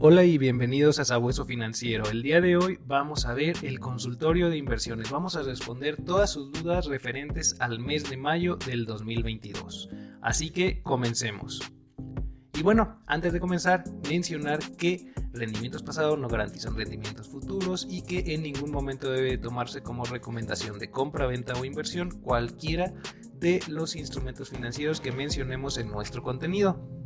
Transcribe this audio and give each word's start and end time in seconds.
Hola 0.00 0.22
y 0.22 0.38
bienvenidos 0.38 1.00
a 1.00 1.04
Sabueso 1.04 1.44
Financiero. 1.44 2.08
El 2.08 2.22
día 2.22 2.40
de 2.40 2.56
hoy 2.56 2.78
vamos 2.86 3.26
a 3.26 3.34
ver 3.34 3.56
el 3.62 3.80
consultorio 3.80 4.48
de 4.48 4.56
inversiones. 4.56 5.10
Vamos 5.10 5.34
a 5.34 5.42
responder 5.42 5.96
todas 5.96 6.30
sus 6.30 6.52
dudas 6.52 6.86
referentes 6.86 7.56
al 7.58 7.80
mes 7.80 8.08
de 8.08 8.16
mayo 8.16 8.54
del 8.54 8.86
2022. 8.86 9.90
Así 10.22 10.50
que 10.50 10.82
comencemos. 10.84 11.72
Y 12.54 12.62
bueno, 12.62 13.02
antes 13.08 13.32
de 13.32 13.40
comenzar, 13.40 13.82
mencionar 14.08 14.60
que 14.76 15.12
rendimientos 15.32 15.82
pasados 15.82 16.16
no 16.16 16.28
garantizan 16.28 16.76
rendimientos 16.76 17.26
futuros 17.26 17.84
y 17.90 18.02
que 18.02 18.34
en 18.34 18.44
ningún 18.44 18.70
momento 18.70 19.10
debe 19.10 19.36
tomarse 19.36 19.82
como 19.82 20.04
recomendación 20.04 20.78
de 20.78 20.92
compra, 20.92 21.26
venta 21.26 21.54
o 21.54 21.64
inversión 21.64 22.20
cualquiera 22.20 22.94
de 23.34 23.60
los 23.66 23.96
instrumentos 23.96 24.50
financieros 24.50 25.00
que 25.00 25.10
mencionemos 25.10 25.76
en 25.76 25.88
nuestro 25.88 26.22
contenido. 26.22 26.97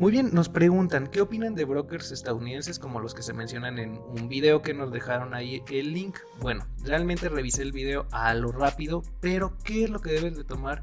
Muy 0.00 0.12
bien, 0.12 0.30
nos 0.32 0.48
preguntan, 0.48 1.08
¿qué 1.08 1.20
opinan 1.20 1.54
de 1.54 1.66
brokers 1.66 2.10
estadounidenses 2.10 2.78
como 2.78 3.00
los 3.00 3.12
que 3.12 3.22
se 3.22 3.34
mencionan 3.34 3.78
en 3.78 3.98
un 3.98 4.30
video 4.30 4.62
que 4.62 4.72
nos 4.72 4.90
dejaron 4.90 5.34
ahí 5.34 5.62
el 5.70 5.92
link? 5.92 6.16
Bueno, 6.40 6.66
realmente 6.82 7.28
revisé 7.28 7.60
el 7.60 7.72
video 7.72 8.06
a 8.10 8.32
lo 8.32 8.50
rápido, 8.50 9.02
pero 9.20 9.58
¿qué 9.62 9.84
es 9.84 9.90
lo 9.90 10.00
que 10.00 10.12
debes 10.12 10.38
de 10.38 10.44
tomar 10.44 10.82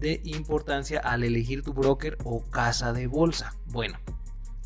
de 0.00 0.20
importancia 0.24 0.98
al 0.98 1.22
elegir 1.22 1.62
tu 1.62 1.74
broker 1.74 2.18
o 2.24 2.42
casa 2.50 2.92
de 2.92 3.06
bolsa? 3.06 3.54
Bueno, 3.66 4.00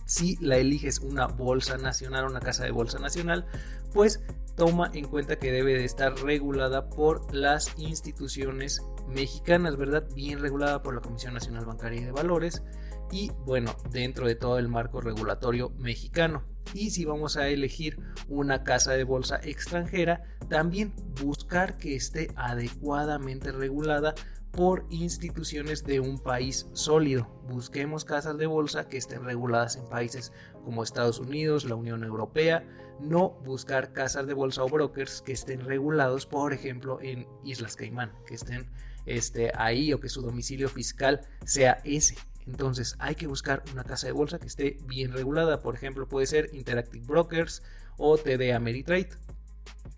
si 0.07 0.39
la 0.41 0.57
eliges 0.57 1.01
una 1.01 1.27
bolsa 1.27 1.77
nacional, 1.77 2.25
una 2.25 2.41
casa 2.41 2.65
de 2.65 2.71
bolsa 2.71 2.99
nacional, 3.01 3.45
pues 3.93 4.23
toma 4.57 4.91
en 4.95 5.09
cuenta 5.09 5.39
que 5.39 5.53
debe 5.53 5.75
de 5.75 5.85
estar 5.85 6.15
regulada 6.23 6.89
por 6.89 7.35
las 7.35 7.79
instituciones 7.79 8.81
mexicanas, 9.11 9.77
¿verdad? 9.77 10.09
Bien 10.15 10.39
regulada 10.39 10.83
por 10.83 10.95
la 10.95 11.03
Comisión 11.03 11.35
Nacional 11.35 11.67
Bancaria 11.67 12.01
y 12.01 12.05
de 12.05 12.13
Valores 12.13 12.63
y 13.11 13.31
bueno, 13.45 13.77
dentro 13.91 14.27
de 14.27 14.35
todo 14.35 14.59
el 14.59 14.69
marco 14.69 15.01
regulatorio 15.01 15.71
mexicano. 15.79 16.45
Y 16.75 16.91
si 16.91 17.05
vamos 17.05 17.37
a 17.37 17.49
elegir 17.49 17.99
una 18.29 18.63
casa 18.63 18.93
de 18.93 19.05
bolsa 19.05 19.41
extranjera, 19.43 20.23
también 20.49 20.95
buscar 21.21 21.77
que 21.77 21.97
esté 21.97 22.29
adecuadamente 22.37 23.51
regulada 23.51 24.15
por 24.53 24.87
instituciones 24.91 25.85
de 25.85 26.01
un 26.01 26.19
país 26.19 26.67
sólido. 26.73 27.29
Busquemos 27.49 28.05
casas 28.05 28.37
de 28.39 28.47
bolsa 28.47 28.89
que 28.89 28.97
estén 28.97 29.25
reguladas 29.25 29.77
en 29.77 29.85
países 29.87 30.33
como 30.65 30.83
Estados 30.83 31.19
Unidos, 31.19 31.65
la 31.65 31.77
Unión 31.77 32.05
Europea, 32.05 32.65
no 33.01 33.31
buscar 33.45 33.93
casas 33.93 34.27
de 34.27 34.35
bolsa 34.35 34.63
o 34.63 34.69
brokers 34.69 35.23
que 35.23 35.33
estén 35.33 35.61
regulados, 35.61 36.27
por 36.27 36.53
ejemplo, 36.53 36.99
en 37.01 37.27
Islas 37.45 37.77
Caimán, 37.77 38.13
que 38.27 38.35
estén 38.35 38.69
este, 39.07 39.53
ahí 39.57 39.93
o 39.93 40.01
que 40.01 40.09
su 40.09 40.21
domicilio 40.21 40.69
fiscal 40.69 41.21
sea 41.45 41.81
ese. 41.85 42.17
Entonces 42.47 42.97
hay 42.99 43.15
que 43.15 43.27
buscar 43.27 43.63
una 43.73 43.85
casa 43.85 44.07
de 44.07 44.13
bolsa 44.13 44.39
que 44.39 44.47
esté 44.47 44.79
bien 44.87 45.13
regulada. 45.13 45.61
Por 45.61 45.75
ejemplo, 45.75 46.09
puede 46.09 46.27
ser 46.27 46.51
Interactive 46.53 47.07
Brokers 47.07 47.63
o 47.97 48.17
TD 48.17 48.53
Ameritrade. 48.53 49.11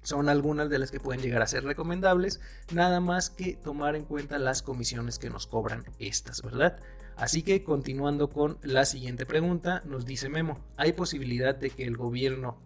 Son 0.02 0.28
algunas 0.28 0.68
de 0.68 0.78
las 0.78 0.90
que 0.90 1.00
pueden 1.00 1.22
llegar 1.22 1.42
a 1.42 1.46
ser 1.46 1.64
recomendables, 1.64 2.40
nada 2.72 3.00
más 3.00 3.30
que 3.30 3.54
tomar 3.54 3.94
en 3.94 4.04
cuenta 4.04 4.38
las 4.38 4.62
comisiones 4.62 5.18
que 5.18 5.30
nos 5.30 5.46
cobran 5.46 5.84
estas, 5.98 6.42
¿verdad? 6.42 6.78
Así 7.16 7.42
que 7.42 7.62
continuando 7.62 8.28
con 8.30 8.58
la 8.62 8.84
siguiente 8.84 9.26
pregunta, 9.26 9.82
nos 9.84 10.04
dice 10.04 10.28
Memo, 10.28 10.58
¿hay 10.76 10.92
posibilidad 10.92 11.54
de 11.54 11.70
que 11.70 11.84
el 11.84 11.96
gobierno 11.96 12.58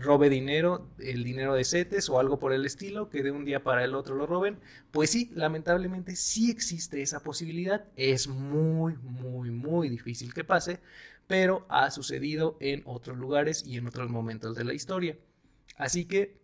robe 0.00 0.28
dinero, 0.30 0.88
el 0.98 1.24
dinero 1.24 1.54
de 1.54 1.64
CETES 1.64 2.08
o 2.08 2.18
algo 2.18 2.38
por 2.38 2.52
el 2.52 2.64
estilo, 2.64 3.10
que 3.10 3.22
de 3.22 3.30
un 3.30 3.44
día 3.44 3.62
para 3.62 3.84
el 3.84 3.94
otro 3.94 4.14
lo 4.14 4.26
roben, 4.26 4.58
pues 4.90 5.10
sí, 5.10 5.30
lamentablemente 5.34 6.16
sí 6.16 6.50
existe 6.50 7.02
esa 7.02 7.22
posibilidad. 7.22 7.84
Es 7.96 8.28
muy, 8.28 8.96
muy, 8.96 9.50
muy 9.50 9.88
difícil 9.88 10.34
que 10.34 10.44
pase, 10.44 10.80
pero 11.26 11.66
ha 11.68 11.90
sucedido 11.90 12.56
en 12.60 12.82
otros 12.86 13.18
lugares 13.18 13.64
y 13.64 13.76
en 13.76 13.86
otros 13.86 14.10
momentos 14.10 14.56
de 14.56 14.64
la 14.64 14.74
historia. 14.74 15.18
Así 15.76 16.06
que 16.06 16.40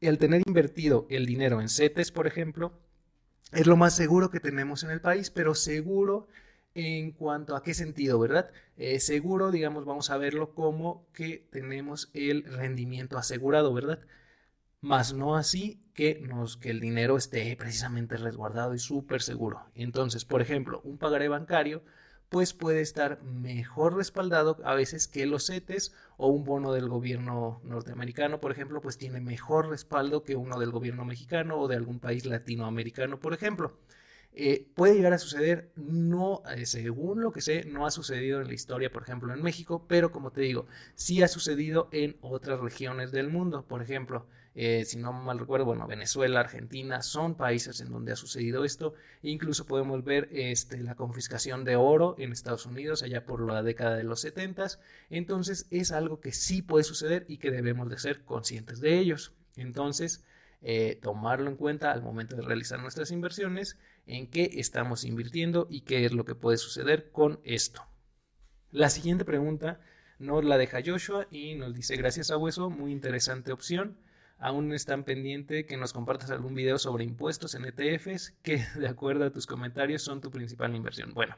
el 0.00 0.18
tener 0.18 0.42
invertido 0.46 1.06
el 1.10 1.26
dinero 1.26 1.60
en 1.60 1.68
CETES, 1.68 2.10
por 2.10 2.26
ejemplo, 2.26 2.72
es 3.52 3.66
lo 3.66 3.76
más 3.76 3.94
seguro 3.94 4.30
que 4.30 4.40
tenemos 4.40 4.82
en 4.82 4.90
el 4.90 5.00
país, 5.00 5.30
pero 5.30 5.54
seguro 5.54 6.28
en 6.74 7.12
cuanto 7.12 7.56
a 7.56 7.62
qué 7.62 7.74
sentido, 7.74 8.18
¿verdad? 8.18 8.50
Eh, 8.76 9.00
seguro, 9.00 9.50
digamos, 9.50 9.84
vamos 9.84 10.10
a 10.10 10.18
verlo 10.18 10.54
como 10.54 11.06
que 11.12 11.46
tenemos 11.50 12.10
el 12.14 12.44
rendimiento 12.44 13.18
asegurado, 13.18 13.72
¿verdad? 13.74 14.00
Más 14.80 15.12
no 15.12 15.36
así 15.36 15.82
que, 15.94 16.20
nos, 16.20 16.56
que 16.56 16.70
el 16.70 16.80
dinero 16.80 17.16
esté 17.16 17.54
precisamente 17.56 18.16
resguardado 18.16 18.74
y 18.74 18.78
súper 18.78 19.22
seguro. 19.22 19.66
Entonces, 19.74 20.24
por 20.24 20.42
ejemplo, 20.42 20.80
un 20.84 20.98
pagaré 20.98 21.28
bancario, 21.28 21.82
pues 22.30 22.54
puede 22.54 22.80
estar 22.80 23.22
mejor 23.24 23.96
respaldado 23.96 24.58
a 24.64 24.74
veces 24.74 25.08
que 25.08 25.26
los 25.26 25.46
CETES 25.46 25.92
o 26.16 26.28
un 26.28 26.44
bono 26.44 26.72
del 26.72 26.88
gobierno 26.88 27.60
norteamericano, 27.64 28.40
por 28.40 28.52
ejemplo, 28.52 28.80
pues 28.80 28.96
tiene 28.98 29.20
mejor 29.20 29.68
respaldo 29.68 30.22
que 30.22 30.36
uno 30.36 30.58
del 30.58 30.70
gobierno 30.70 31.04
mexicano 31.04 31.58
o 31.58 31.68
de 31.68 31.76
algún 31.76 31.98
país 31.98 32.24
latinoamericano, 32.26 33.18
por 33.18 33.34
ejemplo. 33.34 33.76
Eh, 34.32 34.68
puede 34.74 34.94
llegar 34.94 35.12
a 35.12 35.18
suceder, 35.18 35.72
no, 35.76 36.42
eh, 36.56 36.64
según 36.64 37.20
lo 37.20 37.32
que 37.32 37.40
sé, 37.40 37.64
no 37.64 37.84
ha 37.86 37.90
sucedido 37.90 38.40
en 38.40 38.46
la 38.46 38.54
historia, 38.54 38.90
por 38.90 39.02
ejemplo, 39.02 39.32
en 39.34 39.42
México, 39.42 39.86
pero 39.88 40.12
como 40.12 40.30
te 40.30 40.40
digo, 40.42 40.66
sí 40.94 41.22
ha 41.22 41.28
sucedido 41.28 41.88
en 41.92 42.16
otras 42.20 42.60
regiones 42.60 43.10
del 43.12 43.28
mundo. 43.28 43.66
Por 43.66 43.82
ejemplo, 43.82 44.26
eh, 44.54 44.84
si 44.84 44.98
no 44.98 45.12
mal 45.12 45.38
recuerdo, 45.38 45.64
bueno, 45.64 45.86
Venezuela, 45.86 46.40
Argentina 46.40 47.02
son 47.02 47.36
países 47.36 47.80
en 47.80 47.90
donde 47.90 48.12
ha 48.12 48.16
sucedido 48.16 48.64
esto. 48.64 48.94
incluso 49.22 49.66
podemos 49.66 50.04
ver 50.04 50.28
este, 50.32 50.78
la 50.82 50.94
confiscación 50.96 51.64
de 51.64 51.76
oro 51.76 52.14
en 52.18 52.32
Estados 52.32 52.66
Unidos 52.66 53.02
allá 53.02 53.24
por 53.24 53.40
la 53.46 53.62
década 53.62 53.96
de 53.96 54.04
los 54.04 54.20
70. 54.20 54.66
Entonces 55.10 55.66
es 55.70 55.92
algo 55.92 56.20
que 56.20 56.32
sí 56.32 56.62
puede 56.62 56.84
suceder 56.84 57.24
y 57.28 57.38
que 57.38 57.50
debemos 57.50 57.88
de 57.90 57.98
ser 57.98 58.22
conscientes 58.24 58.80
de 58.80 58.98
ellos. 58.98 59.32
Entonces, 59.56 60.24
tomarlo 61.00 61.48
en 61.48 61.56
cuenta 61.56 61.90
al 61.90 62.02
momento 62.02 62.36
de 62.36 62.42
realizar 62.42 62.80
nuestras 62.80 63.10
inversiones 63.10 63.78
en 64.06 64.26
qué 64.26 64.50
estamos 64.54 65.04
invirtiendo 65.04 65.66
y 65.70 65.82
qué 65.82 66.04
es 66.04 66.12
lo 66.12 66.24
que 66.24 66.34
puede 66.34 66.58
suceder 66.58 67.10
con 67.12 67.40
esto. 67.44 67.86
La 68.70 68.90
siguiente 68.90 69.24
pregunta 69.24 69.80
nos 70.20 70.44
la 70.44 70.58
deja 70.58 70.82
Joshua 70.84 71.26
y 71.30 71.54
nos 71.54 71.74
dice 71.74 71.96
gracias 71.96 72.30
a 72.30 72.36
Hueso, 72.36 72.68
muy 72.68 72.92
interesante 72.92 73.52
opción. 73.52 73.96
Aún 74.38 74.72
están 74.72 75.04
pendiente 75.04 75.64
que 75.64 75.76
nos 75.76 75.92
compartas 75.92 76.30
algún 76.30 76.54
video 76.54 76.78
sobre 76.78 77.04
impuestos 77.04 77.54
en 77.54 77.64
ETFs 77.64 78.34
que 78.42 78.64
de 78.76 78.86
acuerdo 78.86 79.24
a 79.24 79.30
tus 79.30 79.46
comentarios 79.46 80.02
son 80.02 80.20
tu 80.20 80.30
principal 80.30 80.76
inversión. 80.76 81.14
Bueno, 81.14 81.36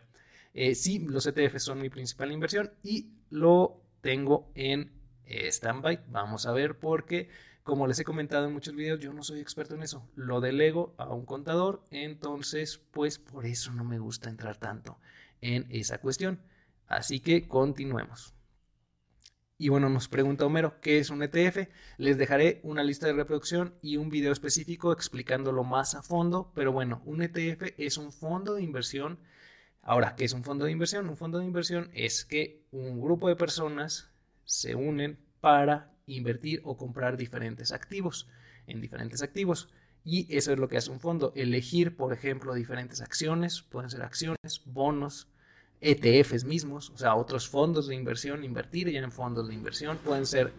eh, 0.52 0.74
sí, 0.74 0.98
los 0.98 1.26
ETFs 1.26 1.62
son 1.62 1.80
mi 1.80 1.90
principal 1.90 2.32
inversión 2.32 2.72
y 2.82 3.12
lo 3.30 3.80
tengo 4.00 4.50
en 4.56 4.92
eh, 5.26 5.50
standby. 5.50 6.00
Vamos 6.08 6.46
a 6.46 6.52
ver 6.52 6.78
por 6.78 7.06
qué 7.06 7.28
como 7.62 7.86
les 7.86 7.98
he 8.00 8.04
comentado 8.04 8.46
en 8.46 8.52
muchos 8.52 8.74
videos, 8.74 9.00
yo 9.00 9.12
no 9.12 9.22
soy 9.22 9.40
experto 9.40 9.74
en 9.74 9.82
eso. 9.82 10.08
Lo 10.16 10.40
delego 10.40 10.94
a 10.98 11.12
un 11.12 11.24
contador, 11.24 11.84
entonces 11.90 12.78
pues 12.90 13.18
por 13.18 13.46
eso 13.46 13.72
no 13.72 13.84
me 13.84 13.98
gusta 13.98 14.30
entrar 14.30 14.56
tanto 14.56 14.98
en 15.40 15.66
esa 15.70 15.98
cuestión. 15.98 16.40
Así 16.88 17.20
que 17.20 17.46
continuemos. 17.46 18.34
Y 19.58 19.68
bueno, 19.68 19.88
nos 19.88 20.08
pregunta 20.08 20.44
Homero, 20.44 20.80
¿qué 20.80 20.98
es 20.98 21.10
un 21.10 21.22
ETF? 21.22 21.68
Les 21.96 22.18
dejaré 22.18 22.60
una 22.64 22.82
lista 22.82 23.06
de 23.06 23.12
reproducción 23.12 23.74
y 23.80 23.96
un 23.96 24.08
video 24.08 24.32
específico 24.32 24.92
explicándolo 24.92 25.62
más 25.62 25.94
a 25.94 26.02
fondo, 26.02 26.50
pero 26.56 26.72
bueno, 26.72 27.00
un 27.04 27.22
ETF 27.22 27.72
es 27.78 27.96
un 27.96 28.10
fondo 28.10 28.54
de 28.54 28.62
inversión. 28.62 29.20
Ahora, 29.80 30.16
¿qué 30.16 30.24
es 30.24 30.32
un 30.32 30.42
fondo 30.42 30.64
de 30.64 30.72
inversión? 30.72 31.08
Un 31.08 31.16
fondo 31.16 31.38
de 31.38 31.44
inversión 31.44 31.90
es 31.94 32.24
que 32.24 32.64
un 32.72 33.00
grupo 33.00 33.28
de 33.28 33.36
personas 33.36 34.10
se 34.44 34.74
unen 34.74 35.20
para 35.40 35.91
invertir 36.06 36.60
o 36.64 36.76
comprar 36.76 37.16
diferentes 37.16 37.72
activos 37.72 38.28
en 38.66 38.80
diferentes 38.80 39.22
activos. 39.22 39.68
Y 40.04 40.34
eso 40.36 40.52
es 40.52 40.58
lo 40.58 40.68
que 40.68 40.76
hace 40.76 40.90
un 40.90 41.00
fondo. 41.00 41.32
Elegir, 41.36 41.96
por 41.96 42.12
ejemplo, 42.12 42.54
diferentes 42.54 43.00
acciones, 43.00 43.62
pueden 43.62 43.90
ser 43.90 44.02
acciones, 44.02 44.62
bonos, 44.66 45.28
ETFs 45.80 46.44
mismos, 46.44 46.90
o 46.90 46.96
sea, 46.96 47.14
otros 47.16 47.48
fondos 47.48 47.88
de 47.88 47.94
inversión, 47.96 48.44
invertir 48.44 48.88
ya 48.90 49.00
en 49.00 49.12
fondos 49.12 49.48
de 49.48 49.54
inversión, 49.54 49.98
pueden 49.98 50.26
ser 50.26 50.52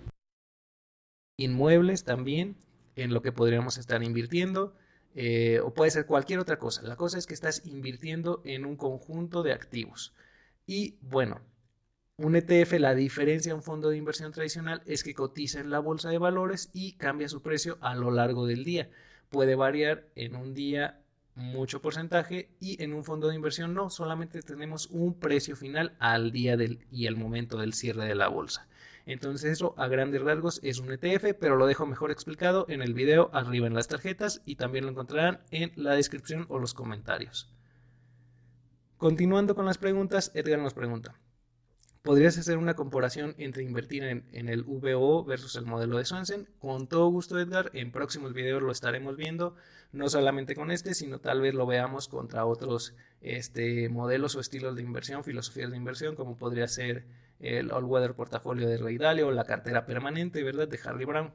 inmuebles 1.38 2.04
también, 2.04 2.58
en 2.96 3.14
lo 3.14 3.22
que 3.22 3.32
podríamos 3.32 3.78
estar 3.78 4.04
invirtiendo, 4.04 4.76
eh, 5.16 5.60
o 5.64 5.74
puede 5.74 5.92
ser 5.92 6.06
cualquier 6.06 6.40
otra 6.40 6.60
cosa. 6.60 6.82
La 6.84 6.98
cosa 6.98 7.18
es 7.18 7.26
que 7.26 7.34
estás 7.34 7.66
invirtiendo 7.66 8.42
en 8.46 8.66
un 8.66 8.76
conjunto 8.76 9.44
de 9.44 9.54
activos. 9.54 10.14
Y 10.66 10.98
bueno, 11.02 11.42
un 12.18 12.36
ETF, 12.36 12.74
la 12.74 12.94
diferencia 12.94 13.52
de 13.52 13.56
un 13.56 13.64
fondo 13.64 13.90
de 13.90 13.98
inversión 13.98 14.32
tradicional 14.32 14.84
es 14.86 15.04
que 15.04 15.16
cotiza 15.16 15.60
en 15.60 15.72
la 15.72 15.80
bolsa 15.80 16.10
de 16.10 16.20
valores 16.20 16.70
y 16.74 16.94
cambia 16.94 17.28
su 17.28 17.42
precio 17.42 17.78
a 17.82 17.96
lo 17.96 18.12
largo 18.12 18.46
del 18.46 18.64
día. 18.64 18.90
Puede 19.30 19.56
variar 19.56 20.06
en 20.16 20.36
un 20.36 20.54
día 20.54 21.02
mucho 21.36 21.82
porcentaje 21.82 22.50
y 22.60 22.82
en 22.84 22.94
un 22.94 23.04
fondo 23.04 23.28
de 23.28 23.36
inversión 23.36 23.74
no, 23.74 23.90
solamente 23.90 24.44
tenemos 24.44 24.88
un 24.92 25.20
precio 25.20 25.56
final 25.56 25.96
al 25.98 26.32
día 26.32 26.56
del, 26.56 26.86
y 26.92 27.08
el 27.08 27.16
momento 27.16 27.58
del 27.58 27.74
cierre 27.74 28.06
de 28.06 28.14
la 28.14 28.28
bolsa. 28.28 28.68
Entonces 29.08 29.52
eso 29.52 29.74
a 29.78 29.88
grandes 29.88 30.22
rasgos 30.22 30.60
es 30.64 30.80
un 30.80 30.92
ETF, 30.92 31.34
pero 31.40 31.56
lo 31.56 31.66
dejo 31.66 31.88
mejor 31.88 32.12
explicado 32.12 32.68
en 32.70 32.84
el 32.84 32.94
video 32.94 33.32
arriba 33.34 33.66
en 33.66 33.74
las 33.74 33.88
tarjetas 33.88 34.42
y 34.46 34.56
también 34.56 34.86
lo 34.86 34.92
encontrarán 34.92 35.42
en 35.50 35.72
la 35.76 35.96
descripción 35.96 36.46
o 36.50 36.60
los 36.60 36.76
comentarios. 36.76 37.52
Continuando 38.98 39.56
con 39.56 39.66
las 39.66 39.80
preguntas, 39.80 40.32
Edgar 40.36 40.60
nos 40.60 40.76
pregunta, 40.76 41.16
¿podrías 42.04 42.38
hacer 42.38 42.58
una 42.58 42.76
comparación 42.76 43.34
entre 43.38 43.64
invertir 43.64 44.04
en, 44.04 44.50
el 44.50 44.64
VO 44.64 45.24
versus 45.24 45.56
el 45.56 45.66
modelo 45.66 45.98
de 45.98 46.06
Swensen? 46.06 46.50
Con 46.60 46.88
todo 46.88 47.08
gusto, 47.08 47.40
Edgar, 47.40 47.72
en 47.74 47.92
próximos 47.92 48.34
videos 48.34 48.62
lo 48.62 48.72
estaremos 48.72 49.16
viendo, 49.16 49.56
no 49.94 50.10
solamente 50.10 50.54
con 50.54 50.70
este, 50.70 50.94
sino 50.94 51.20
tal 51.20 51.42
vez 51.42 51.54
lo 51.54 51.66
veamos 51.66 52.10
contra 52.10 52.46
otros 52.46 52.94
este, 53.22 53.88
modelos 53.88 54.36
o 54.36 54.42
estilos 54.42 54.76
de 54.76 54.84
inversión, 54.84 55.24
filosofías 55.24 55.72
de 55.72 55.78
inversión, 55.78 56.16
como 56.16 56.36
podría 56.36 56.68
ser 56.68 57.06
el 57.40 57.72
All 57.72 57.86
Weather 57.86 58.14
Portafolio 58.14 58.68
de 58.68 58.78
Ray 58.78 58.98
Dalio 58.98 59.28
o 59.28 59.32
la 59.32 59.46
cartera 59.46 59.86
permanente, 59.86 60.44
¿verdad?, 60.44 60.68
de 60.68 60.80
Harry 60.84 61.06
Brown. 61.06 61.34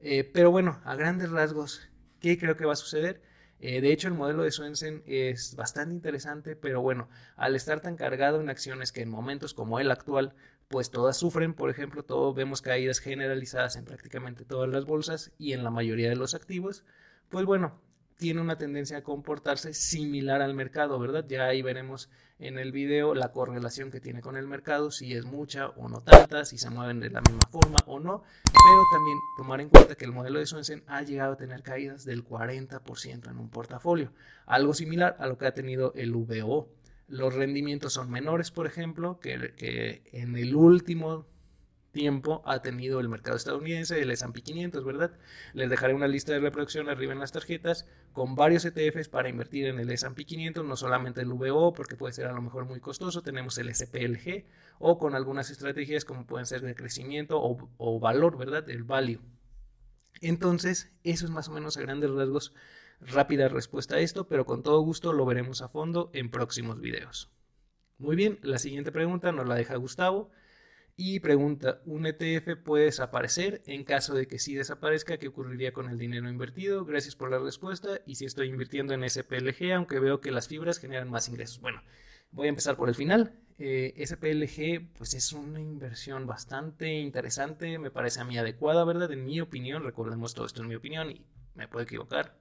Eh, 0.00 0.22
pero 0.22 0.52
bueno, 0.52 0.80
a 0.84 0.94
grandes 0.94 1.30
rasgos, 1.30 1.88
¿qué 2.20 2.38
creo 2.38 2.56
que 2.56 2.64
va 2.64 2.74
a 2.74 2.76
suceder? 2.76 3.22
Eh, 3.60 3.80
de 3.80 3.92
hecho, 3.92 4.08
el 4.08 4.14
modelo 4.14 4.42
de 4.42 4.50
Swensen 4.50 5.02
es 5.06 5.56
bastante 5.56 5.94
interesante, 5.94 6.56
pero 6.56 6.82
bueno, 6.82 7.08
al 7.36 7.56
estar 7.56 7.80
tan 7.80 7.96
cargado 7.96 8.40
en 8.40 8.50
acciones 8.50 8.92
que 8.92 9.02
en 9.02 9.08
momentos 9.10 9.54
como 9.54 9.80
el 9.80 9.90
actual, 9.90 10.34
pues 10.68 10.90
todas 10.90 11.16
sufren, 11.16 11.54
por 11.54 11.70
ejemplo, 11.70 12.02
todos 12.02 12.34
vemos 12.34 12.60
caídas 12.60 12.98
generalizadas 12.98 13.76
en 13.76 13.84
prácticamente 13.84 14.44
todas 14.44 14.68
las 14.68 14.84
bolsas 14.84 15.32
y 15.38 15.52
en 15.52 15.64
la 15.64 15.70
mayoría 15.70 16.08
de 16.08 16.16
los 16.16 16.34
activos, 16.34 16.84
pues 17.30 17.44
bueno, 17.46 17.80
tiene 18.16 18.40
una 18.40 18.56
tendencia 18.56 18.98
a 18.98 19.02
comportarse 19.02 19.74
similar 19.74 20.40
al 20.40 20.54
mercado, 20.54 20.98
¿verdad? 20.98 21.24
Ya 21.28 21.46
ahí 21.46 21.62
veremos 21.62 22.08
en 22.38 22.58
el 22.58 22.72
video 22.72 23.14
la 23.14 23.32
correlación 23.32 23.90
que 23.90 24.00
tiene 24.00 24.20
con 24.20 24.36
el 24.36 24.46
mercado, 24.46 24.90
si 24.90 25.14
es 25.14 25.24
mucha 25.24 25.68
o 25.68 25.88
no 25.88 26.00
tanta, 26.00 26.44
si 26.44 26.58
se 26.58 26.70
mueven 26.70 27.00
de 27.00 27.10
la 27.10 27.20
misma 27.20 27.46
forma 27.50 27.78
o 27.86 27.98
no, 27.98 28.22
pero 28.44 28.82
también 28.92 29.18
tomar 29.36 29.60
en 29.60 29.68
cuenta 29.68 29.94
que 29.94 30.04
el 30.04 30.12
modelo 30.12 30.38
de 30.38 30.46
Swensen 30.46 30.82
ha 30.86 31.02
llegado 31.02 31.34
a 31.34 31.36
tener 31.36 31.62
caídas 31.62 32.04
del 32.04 32.24
40% 32.24 33.30
en 33.30 33.38
un 33.38 33.48
portafolio, 33.48 34.12
algo 34.46 34.74
similar 34.74 35.16
a 35.18 35.26
lo 35.26 35.38
que 35.38 35.46
ha 35.46 35.54
tenido 35.54 35.92
el 35.94 36.12
VO. 36.12 36.68
Los 37.08 37.34
rendimientos 37.34 37.92
son 37.92 38.10
menores, 38.10 38.50
por 38.50 38.66
ejemplo, 38.66 39.20
que, 39.20 39.54
que 39.56 40.02
en 40.12 40.36
el 40.36 40.56
último 40.56 41.26
tiempo 41.96 42.42
ha 42.44 42.60
tenido 42.60 43.00
el 43.00 43.08
mercado 43.08 43.38
estadounidense, 43.38 44.02
el 44.02 44.10
S&P 44.10 44.42
500, 44.42 44.84
¿verdad? 44.84 45.12
Les 45.54 45.70
dejaré 45.70 45.94
una 45.94 46.06
lista 46.06 46.34
de 46.34 46.40
reproducción 46.40 46.90
arriba 46.90 47.14
en 47.14 47.20
las 47.20 47.32
tarjetas 47.32 47.88
con 48.12 48.34
varios 48.34 48.66
ETFs 48.66 49.08
para 49.08 49.30
invertir 49.30 49.64
en 49.66 49.80
el 49.80 49.90
S&P 49.90 50.26
500, 50.26 50.62
no 50.62 50.76
solamente 50.76 51.22
el 51.22 51.32
VO, 51.32 51.72
porque 51.72 51.96
puede 51.96 52.12
ser 52.12 52.26
a 52.26 52.34
lo 52.34 52.42
mejor 52.42 52.66
muy 52.66 52.80
costoso, 52.80 53.22
tenemos 53.22 53.56
el 53.56 53.74
SPLG 53.74 54.44
o 54.78 54.98
con 54.98 55.14
algunas 55.14 55.48
estrategias 55.48 56.04
como 56.04 56.26
pueden 56.26 56.44
ser 56.44 56.60
de 56.60 56.74
crecimiento 56.74 57.40
o, 57.40 57.70
o 57.78 57.98
valor, 57.98 58.36
¿verdad? 58.36 58.68
El 58.68 58.84
value. 58.84 59.22
Entonces, 60.20 60.92
eso 61.02 61.24
es 61.24 61.30
más 61.30 61.48
o 61.48 61.52
menos 61.52 61.78
a 61.78 61.80
grandes 61.80 62.10
rasgos 62.10 62.52
rápida 63.00 63.48
respuesta 63.48 63.94
a 63.94 64.00
esto, 64.00 64.28
pero 64.28 64.44
con 64.44 64.62
todo 64.62 64.80
gusto 64.82 65.14
lo 65.14 65.24
veremos 65.24 65.62
a 65.62 65.68
fondo 65.68 66.10
en 66.12 66.30
próximos 66.30 66.78
videos. 66.78 67.30
Muy 67.96 68.16
bien, 68.16 68.38
la 68.42 68.58
siguiente 68.58 68.92
pregunta 68.92 69.32
nos 69.32 69.48
la 69.48 69.54
deja 69.54 69.76
Gustavo. 69.76 70.30
Y 70.98 71.20
pregunta, 71.20 71.82
¿un 71.84 72.06
ETF 72.06 72.56
puede 72.64 72.86
desaparecer? 72.86 73.62
En 73.66 73.84
caso 73.84 74.14
de 74.14 74.26
que 74.26 74.38
sí 74.38 74.54
desaparezca, 74.54 75.18
¿qué 75.18 75.28
ocurriría 75.28 75.72
con 75.74 75.90
el 75.90 75.98
dinero 75.98 76.30
invertido? 76.30 76.86
Gracias 76.86 77.14
por 77.14 77.30
la 77.30 77.38
respuesta. 77.38 78.00
Y 78.06 78.14
si 78.14 78.24
estoy 78.24 78.48
invirtiendo 78.48 78.94
en 78.94 79.08
SPLG, 79.08 79.72
aunque 79.74 80.00
veo 80.00 80.22
que 80.22 80.30
las 80.30 80.48
fibras 80.48 80.78
generan 80.78 81.10
más 81.10 81.28
ingresos. 81.28 81.60
Bueno, 81.60 81.82
voy 82.32 82.46
a 82.46 82.48
empezar 82.48 82.76
por 82.76 82.88
el 82.88 82.94
final. 82.94 83.38
Eh, 83.58 83.92
SPLG, 84.06 84.94
pues 84.96 85.12
es 85.12 85.34
una 85.34 85.60
inversión 85.60 86.26
bastante 86.26 86.90
interesante, 86.94 87.78
me 87.78 87.90
parece 87.90 88.20
a 88.20 88.24
mí 88.24 88.38
adecuada, 88.38 88.84
¿verdad? 88.84 89.12
En 89.12 89.26
mi 89.26 89.38
opinión, 89.40 89.84
recordemos 89.84 90.34
todo 90.34 90.46
esto 90.46 90.62
en 90.62 90.68
mi 90.68 90.76
opinión 90.76 91.10
y 91.10 91.26
me 91.54 91.68
puedo 91.68 91.84
equivocar. 91.84 92.38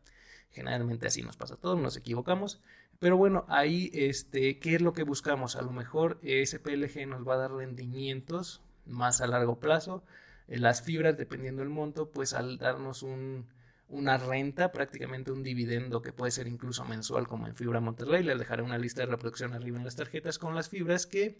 Generalmente 0.55 1.07
así 1.07 1.21
nos 1.21 1.35
pasa 1.35 1.55
a 1.55 1.57
todos, 1.57 1.77
nos 1.77 1.97
equivocamos. 1.97 2.61
Pero 2.99 3.17
bueno, 3.17 3.45
ahí, 3.49 3.91
este, 3.93 4.57
¿qué 4.57 4.75
es 4.75 4.81
lo 4.81 4.93
que 4.93 5.03
buscamos? 5.03 5.57
A 5.57 5.61
lo 5.61 5.71
mejor 5.71 6.17
SPLG 6.23 7.07
nos 7.07 7.27
va 7.27 7.33
a 7.33 7.39
dar 7.39 7.51
rendimientos 7.51 8.61
más 8.85 9.19
a 9.19 9.27
largo 9.27 9.59
plazo. 9.59 10.05
Eh, 10.47 10.57
las 10.57 10.81
fibras, 10.81 11.17
dependiendo 11.17 11.61
del 11.61 11.69
monto, 11.69 12.09
pues 12.09 12.33
al 12.33 12.57
darnos 12.57 13.03
un, 13.03 13.47
una 13.89 14.17
renta, 14.17 14.71
prácticamente 14.71 15.33
un 15.33 15.43
dividendo 15.43 16.01
que 16.01 16.13
puede 16.13 16.31
ser 16.31 16.47
incluso 16.47 16.85
mensual 16.85 17.27
como 17.27 17.47
en 17.47 17.55
Fibra 17.57 17.81
Monterrey. 17.81 18.23
Les 18.23 18.39
dejaré 18.39 18.63
una 18.63 18.77
lista 18.77 19.01
de 19.01 19.07
reproducción 19.07 19.51
arriba 19.51 19.77
en 19.77 19.83
las 19.83 19.97
tarjetas 19.97 20.39
con 20.39 20.55
las 20.55 20.69
fibras 20.69 21.05
que 21.05 21.37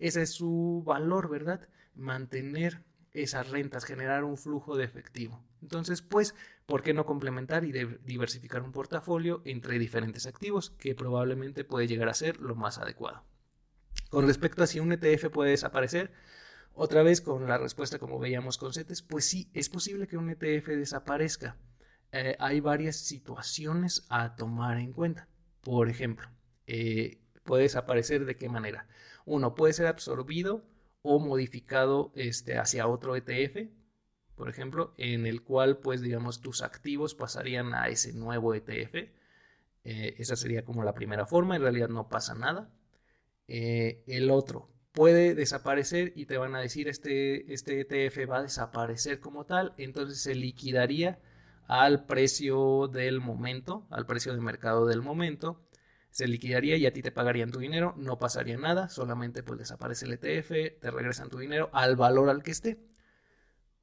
ese 0.00 0.22
es 0.22 0.32
su 0.32 0.82
valor, 0.84 1.30
¿verdad? 1.30 1.68
Mantener 1.94 2.82
esas 3.22 3.50
rentas, 3.50 3.84
generar 3.84 4.24
un 4.24 4.36
flujo 4.36 4.76
de 4.76 4.84
efectivo. 4.84 5.42
Entonces, 5.62 6.02
pues, 6.02 6.34
¿por 6.66 6.82
qué 6.82 6.94
no 6.94 7.06
complementar 7.06 7.64
y 7.64 7.72
diversificar 7.72 8.62
un 8.62 8.72
portafolio 8.72 9.42
entre 9.44 9.78
diferentes 9.78 10.26
activos 10.26 10.70
que 10.70 10.94
probablemente 10.94 11.64
puede 11.64 11.86
llegar 11.86 12.08
a 12.08 12.14
ser 12.14 12.40
lo 12.40 12.54
más 12.54 12.78
adecuado? 12.78 13.24
Con 14.10 14.26
respecto 14.26 14.62
a 14.62 14.66
si 14.66 14.80
un 14.80 14.92
ETF 14.92 15.30
puede 15.30 15.50
desaparecer, 15.50 16.12
otra 16.74 17.02
vez 17.02 17.22
con 17.22 17.48
la 17.48 17.56
respuesta 17.56 17.98
como 17.98 18.18
veíamos 18.18 18.58
con 18.58 18.74
CETES, 18.74 19.02
pues 19.02 19.24
sí, 19.24 19.50
es 19.54 19.70
posible 19.70 20.06
que 20.06 20.18
un 20.18 20.28
ETF 20.28 20.68
desaparezca. 20.68 21.56
Eh, 22.12 22.36
hay 22.38 22.60
varias 22.60 22.96
situaciones 22.96 24.06
a 24.10 24.36
tomar 24.36 24.78
en 24.78 24.92
cuenta. 24.92 25.26
Por 25.62 25.88
ejemplo, 25.88 26.28
eh, 26.66 27.18
puede 27.44 27.62
desaparecer 27.62 28.26
de 28.26 28.36
qué 28.36 28.48
manera. 28.48 28.86
Uno, 29.24 29.54
puede 29.54 29.72
ser 29.72 29.86
absorbido 29.86 30.64
o 31.06 31.18
modificado 31.20 32.12
este, 32.16 32.58
hacia 32.58 32.88
otro 32.88 33.16
ETF, 33.16 33.68
por 34.34 34.50
ejemplo, 34.50 34.92
en 34.98 35.26
el 35.26 35.42
cual, 35.42 35.78
pues, 35.78 36.02
digamos, 36.02 36.40
tus 36.40 36.62
activos 36.62 37.14
pasarían 37.14 37.74
a 37.74 37.88
ese 37.88 38.12
nuevo 38.12 38.54
ETF. 38.54 38.94
Eh, 39.84 40.16
esa 40.18 40.36
sería 40.36 40.64
como 40.64 40.82
la 40.82 40.94
primera 40.94 41.26
forma, 41.26 41.56
en 41.56 41.62
realidad 41.62 41.88
no 41.88 42.08
pasa 42.08 42.34
nada. 42.34 42.68
Eh, 43.48 44.02
el 44.06 44.30
otro 44.30 44.68
puede 44.92 45.34
desaparecer 45.34 46.12
y 46.16 46.26
te 46.26 46.38
van 46.38 46.56
a 46.56 46.60
decir 46.60 46.88
este, 46.88 47.52
este 47.52 47.80
ETF 47.82 48.30
va 48.30 48.38
a 48.38 48.42
desaparecer 48.42 49.20
como 49.20 49.44
tal, 49.44 49.74
entonces 49.76 50.20
se 50.20 50.34
liquidaría 50.34 51.20
al 51.68 52.06
precio 52.06 52.88
del 52.88 53.20
momento, 53.20 53.86
al 53.90 54.06
precio 54.06 54.34
de 54.34 54.40
mercado 54.40 54.86
del 54.86 55.02
momento, 55.02 55.65
se 56.16 56.26
liquidaría 56.26 56.78
y 56.78 56.86
a 56.86 56.94
ti 56.94 57.02
te 57.02 57.12
pagarían 57.12 57.50
tu 57.50 57.58
dinero, 57.58 57.92
no 57.98 58.18
pasaría 58.18 58.56
nada, 58.56 58.88
solamente 58.88 59.42
pues 59.42 59.58
desaparece 59.58 60.06
el 60.06 60.14
ETF, 60.14 60.80
te 60.80 60.90
regresan 60.90 61.28
tu 61.28 61.36
dinero 61.36 61.68
al 61.74 61.94
valor 61.94 62.30
al 62.30 62.42
que 62.42 62.52
esté. 62.52 62.78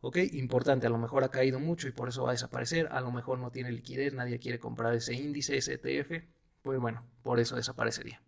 ¿Ok? 0.02 0.18
Importante, 0.32 0.88
a 0.88 0.90
lo 0.90 0.98
mejor 0.98 1.24
ha 1.24 1.30
caído 1.30 1.60
mucho 1.60 1.88
y 1.88 1.92
por 1.92 2.10
eso 2.10 2.24
va 2.24 2.30
a 2.30 2.32
desaparecer, 2.32 2.88
a 2.92 3.02
lo 3.02 3.12
mejor 3.12 3.38
no 3.38 3.52
tiene 3.52 3.72
liquidez, 3.72 4.16
nadie 4.16 4.40
quiere 4.40 4.58
comprar 4.58 4.96
ese 4.96 5.14
índice, 5.14 5.58
ese 5.58 5.74
ETF, 5.74 6.26
pues 6.64 6.80
bueno, 6.80 7.08
por 7.22 7.40
eso 7.40 7.56
desaparecería. 7.56 8.24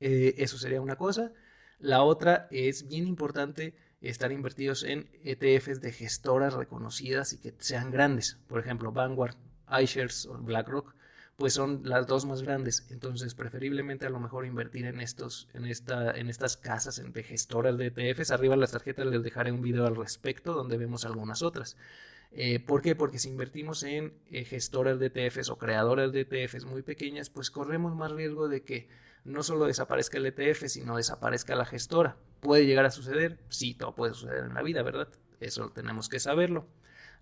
Eh, 0.00 0.36
eso 0.38 0.56
sería 0.56 0.80
una 0.80 0.96
cosa. 0.96 1.30
La 1.78 2.02
otra 2.02 2.48
es 2.50 2.88
bien 2.88 3.06
importante 3.06 3.76
estar 4.00 4.32
invertidos 4.32 4.82
en 4.82 5.10
ETFs 5.24 5.82
de 5.82 5.92
gestoras 5.92 6.54
reconocidas 6.54 7.34
y 7.34 7.38
que 7.38 7.54
sean 7.58 7.90
grandes. 7.90 8.38
Por 8.46 8.60
ejemplo, 8.60 8.92
Vanguard, 8.92 9.36
iShares 9.78 10.24
o 10.24 10.38
BlackRock 10.38 10.94
pues 11.40 11.54
son 11.54 11.80
las 11.84 12.06
dos 12.06 12.26
más 12.26 12.42
grandes. 12.42 12.86
Entonces, 12.90 13.34
preferiblemente 13.34 14.04
a 14.04 14.10
lo 14.10 14.20
mejor 14.20 14.44
invertir 14.44 14.84
en 14.84 15.00
estos, 15.00 15.48
en 15.54 15.64
esta, 15.64 16.10
en 16.10 16.28
estas 16.28 16.58
casas 16.58 17.02
de 17.02 17.22
gestoras 17.22 17.78
de 17.78 17.86
ETFs. 17.86 18.30
Arriba 18.30 18.52
en 18.52 18.60
las 18.60 18.72
tarjetas 18.72 19.06
les 19.06 19.22
dejaré 19.22 19.50
un 19.50 19.62
video 19.62 19.86
al 19.86 19.96
respecto 19.96 20.52
donde 20.52 20.76
vemos 20.76 21.06
algunas 21.06 21.40
otras. 21.40 21.78
Eh, 22.30 22.60
¿Por 22.60 22.82
qué? 22.82 22.94
Porque 22.94 23.18
si 23.18 23.30
invertimos 23.30 23.82
en 23.84 24.12
eh, 24.30 24.44
gestoras 24.44 24.98
de 24.98 25.06
ETFs 25.06 25.48
o 25.48 25.56
creadoras 25.56 26.12
de 26.12 26.26
ETFs 26.30 26.66
muy 26.66 26.82
pequeñas, 26.82 27.30
pues 27.30 27.50
corremos 27.50 27.96
más 27.96 28.12
riesgo 28.12 28.50
de 28.50 28.62
que 28.62 28.90
no 29.24 29.42
solo 29.42 29.64
desaparezca 29.64 30.18
el 30.18 30.26
ETF, 30.26 30.66
sino 30.66 30.98
desaparezca 30.98 31.56
la 31.56 31.64
gestora. 31.64 32.18
¿Puede 32.40 32.66
llegar 32.66 32.84
a 32.84 32.90
suceder? 32.90 33.38
Sí, 33.48 33.72
todo 33.72 33.94
puede 33.94 34.12
suceder 34.12 34.44
en 34.44 34.52
la 34.52 34.62
vida, 34.62 34.82
¿verdad? 34.82 35.08
Eso 35.40 35.70
tenemos 35.70 36.10
que 36.10 36.20
saberlo. 36.20 36.66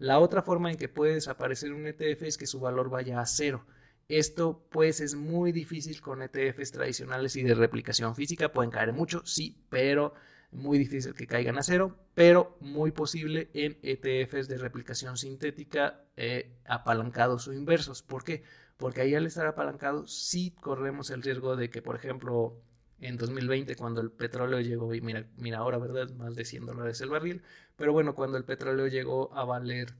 La 0.00 0.18
otra 0.18 0.42
forma 0.42 0.72
en 0.72 0.76
que 0.76 0.88
puede 0.88 1.14
desaparecer 1.14 1.72
un 1.72 1.87
ETF 1.87 2.22
es 2.22 2.37
que 2.37 2.48
su 2.48 2.58
valor 2.58 2.90
vaya 2.90 3.20
a 3.20 3.26
cero. 3.26 3.64
Esto 4.08 4.66
pues 4.70 5.00
es 5.00 5.14
muy 5.14 5.52
difícil 5.52 6.00
con 6.00 6.22
ETFs 6.22 6.72
tradicionales 6.72 7.36
y 7.36 7.42
de 7.42 7.54
replicación 7.54 8.14
física. 8.14 8.52
Pueden 8.52 8.70
caer 8.70 8.94
mucho, 8.94 9.22
sí, 9.26 9.62
pero 9.68 10.14
muy 10.50 10.78
difícil 10.78 11.14
que 11.14 11.26
caigan 11.26 11.58
a 11.58 11.62
cero, 11.62 11.94
pero 12.14 12.56
muy 12.60 12.90
posible 12.90 13.50
en 13.52 13.78
ETFs 13.82 14.48
de 14.48 14.56
replicación 14.56 15.18
sintética 15.18 16.04
eh, 16.16 16.56
apalancados 16.64 17.48
o 17.48 17.52
inversos. 17.52 18.02
¿Por 18.02 18.24
qué? 18.24 18.44
Porque 18.78 19.02
ahí 19.02 19.14
al 19.14 19.26
estar 19.26 19.46
apalancados 19.46 20.12
sí 20.12 20.54
corremos 20.60 21.10
el 21.10 21.22
riesgo 21.22 21.56
de 21.56 21.68
que, 21.68 21.82
por 21.82 21.96
ejemplo, 21.96 22.62
en 23.00 23.18
2020 23.18 23.76
cuando 23.76 24.00
el 24.00 24.10
petróleo 24.10 24.60
llegó, 24.60 24.94
y 24.94 25.02
mira, 25.02 25.26
mira 25.36 25.58
ahora, 25.58 25.78
¿verdad? 25.78 26.10
Más 26.16 26.34
de 26.34 26.44
100 26.46 26.64
dólares 26.64 27.00
el 27.02 27.10
barril, 27.10 27.42
pero 27.76 27.92
bueno, 27.92 28.14
cuando 28.14 28.38
el 28.38 28.44
petróleo 28.44 28.86
llegó 28.86 29.34
a 29.34 29.44
valer 29.44 29.94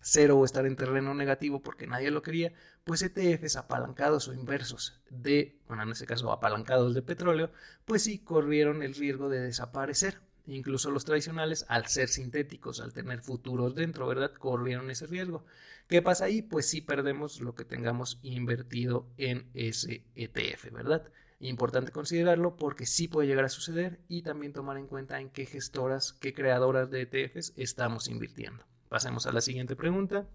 cero 0.00 0.38
o 0.38 0.44
estar 0.44 0.66
en 0.66 0.76
terreno 0.76 1.14
negativo 1.14 1.60
porque 1.60 1.86
nadie 1.86 2.10
lo 2.10 2.22
quería, 2.22 2.52
pues 2.84 3.02
ETFs 3.02 3.56
apalancados 3.56 4.28
o 4.28 4.34
inversos 4.34 5.00
de, 5.10 5.58
bueno, 5.68 5.82
en 5.82 5.90
este 5.90 6.06
caso 6.06 6.32
apalancados 6.32 6.94
de 6.94 7.02
petróleo, 7.02 7.50
pues 7.84 8.02
sí 8.02 8.18
corrieron 8.18 8.82
el 8.82 8.94
riesgo 8.94 9.28
de 9.28 9.40
desaparecer. 9.40 10.20
Incluso 10.46 10.90
los 10.90 11.04
tradicionales, 11.04 11.64
al 11.68 11.86
ser 11.86 12.08
sintéticos, 12.08 12.80
al 12.80 12.92
tener 12.92 13.20
futuros 13.20 13.74
dentro, 13.74 14.06
¿verdad? 14.06 14.32
Corrieron 14.32 14.90
ese 14.90 15.06
riesgo. 15.06 15.44
¿Qué 15.86 16.02
pasa 16.02 16.24
ahí? 16.24 16.42
Pues 16.42 16.68
sí 16.68 16.80
perdemos 16.80 17.40
lo 17.40 17.54
que 17.54 17.64
tengamos 17.64 18.18
invertido 18.22 19.06
en 19.16 19.48
ese 19.54 20.04
ETF, 20.16 20.72
¿verdad? 20.72 21.10
Importante 21.40 21.92
considerarlo 21.92 22.56
porque 22.56 22.86
sí 22.86 23.06
puede 23.08 23.28
llegar 23.28 23.44
a 23.44 23.48
suceder 23.48 24.00
y 24.08 24.22
también 24.22 24.52
tomar 24.52 24.76
en 24.76 24.86
cuenta 24.86 25.20
en 25.20 25.30
qué 25.30 25.46
gestoras, 25.46 26.12
qué 26.12 26.32
creadoras 26.32 26.90
de 26.90 27.02
ETFs 27.02 27.52
estamos 27.56 28.08
invirtiendo. 28.08 28.69
Pasemos 28.90 29.28
a 29.28 29.32
la 29.32 29.40
siguiente 29.40 29.76
pregunta. 29.76 30.26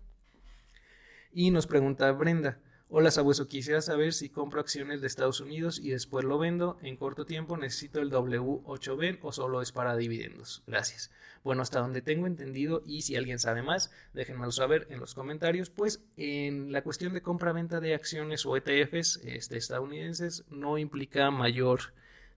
Y 1.33 1.51
nos 1.51 1.67
pregunta 1.67 2.09
Brenda, 2.13 2.57
Hola 2.87 3.11
Sabueso, 3.11 3.49
quisiera 3.49 3.81
saber 3.81 4.13
si 4.13 4.29
compro 4.29 4.61
acciones 4.61 5.01
de 5.01 5.07
Estados 5.07 5.41
Unidos 5.41 5.79
y 5.79 5.89
después 5.89 6.23
lo 6.23 6.37
vendo 6.37 6.77
en 6.81 6.95
corto 6.95 7.25
tiempo, 7.25 7.57
necesito 7.57 7.99
el 7.99 8.09
W8B 8.09 9.19
o 9.23 9.31
solo 9.33 9.61
es 9.61 9.73
para 9.73 9.97
dividendos. 9.97 10.63
Gracias. 10.67 11.11
Bueno, 11.43 11.63
hasta 11.63 11.81
donde 11.81 12.01
tengo 12.01 12.27
entendido 12.27 12.81
y 12.85 13.01
si 13.01 13.17
alguien 13.17 13.39
sabe 13.39 13.61
más, 13.61 13.91
déjenmelo 14.13 14.53
saber 14.53 14.87
en 14.89 15.01
los 15.01 15.15
comentarios, 15.15 15.69
pues 15.69 16.05
en 16.15 16.71
la 16.71 16.81
cuestión 16.81 17.13
de 17.13 17.21
compra-venta 17.21 17.81
de 17.81 17.93
acciones 17.93 18.45
o 18.45 18.55
ETFs 18.55 19.17
este, 19.25 19.57
estadounidenses 19.57 20.45
no 20.49 20.77
implica 20.77 21.29
mayor 21.31 21.93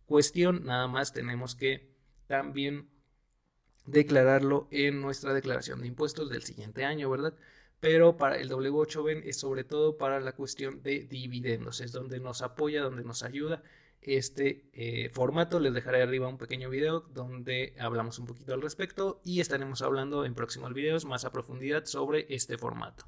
cuestión, 0.07 0.65
nada 0.65 0.89
más 0.89 1.13
tenemos 1.13 1.55
que 1.55 1.93
también 2.27 2.89
declararlo 3.91 4.69
en 4.71 5.01
nuestra 5.01 5.35
declaración 5.35 5.81
de 5.81 5.89
impuestos 5.89 6.31
del 6.31 6.43
siguiente 6.43 6.85
año, 6.85 7.11
¿verdad? 7.11 7.35
pero 7.81 8.17
para 8.17 8.37
el 8.37 8.51
W8B 8.51 9.23
es 9.25 9.39
sobre 9.39 9.65
todo 9.65 9.97
para 9.99 10.21
la 10.21 10.33
cuestión 10.33 10.83
de 10.83 11.01
dividendos, 11.05 11.81
es 11.81 11.93
donde 11.93 12.19
nos 12.21 12.43
apoya, 12.43 12.83
donde 12.83 13.05
nos 13.05 13.23
ayuda 13.23 13.63
este 14.01 14.69
eh, 14.73 15.11
formato. 15.11 15.61
Les 15.61 15.75
dejaré 15.75 16.03
arriba 16.03 16.29
un 16.29 16.39
pequeño 16.39 16.71
video 16.71 17.01
donde 17.01 17.75
hablamos 17.79 18.19
un 18.19 18.27
poquito 18.27 18.55
al 18.55 18.63
respecto 18.63 19.21
y 19.25 19.41
estaremos 19.41 19.83
hablando 19.83 20.25
en 20.25 20.35
próximos 20.35 20.73
videos 20.75 21.05
más 21.05 21.25
a 21.25 21.33
profundidad 21.33 21.85
sobre 21.85 22.27
este 22.35 22.59
formato. 22.59 23.05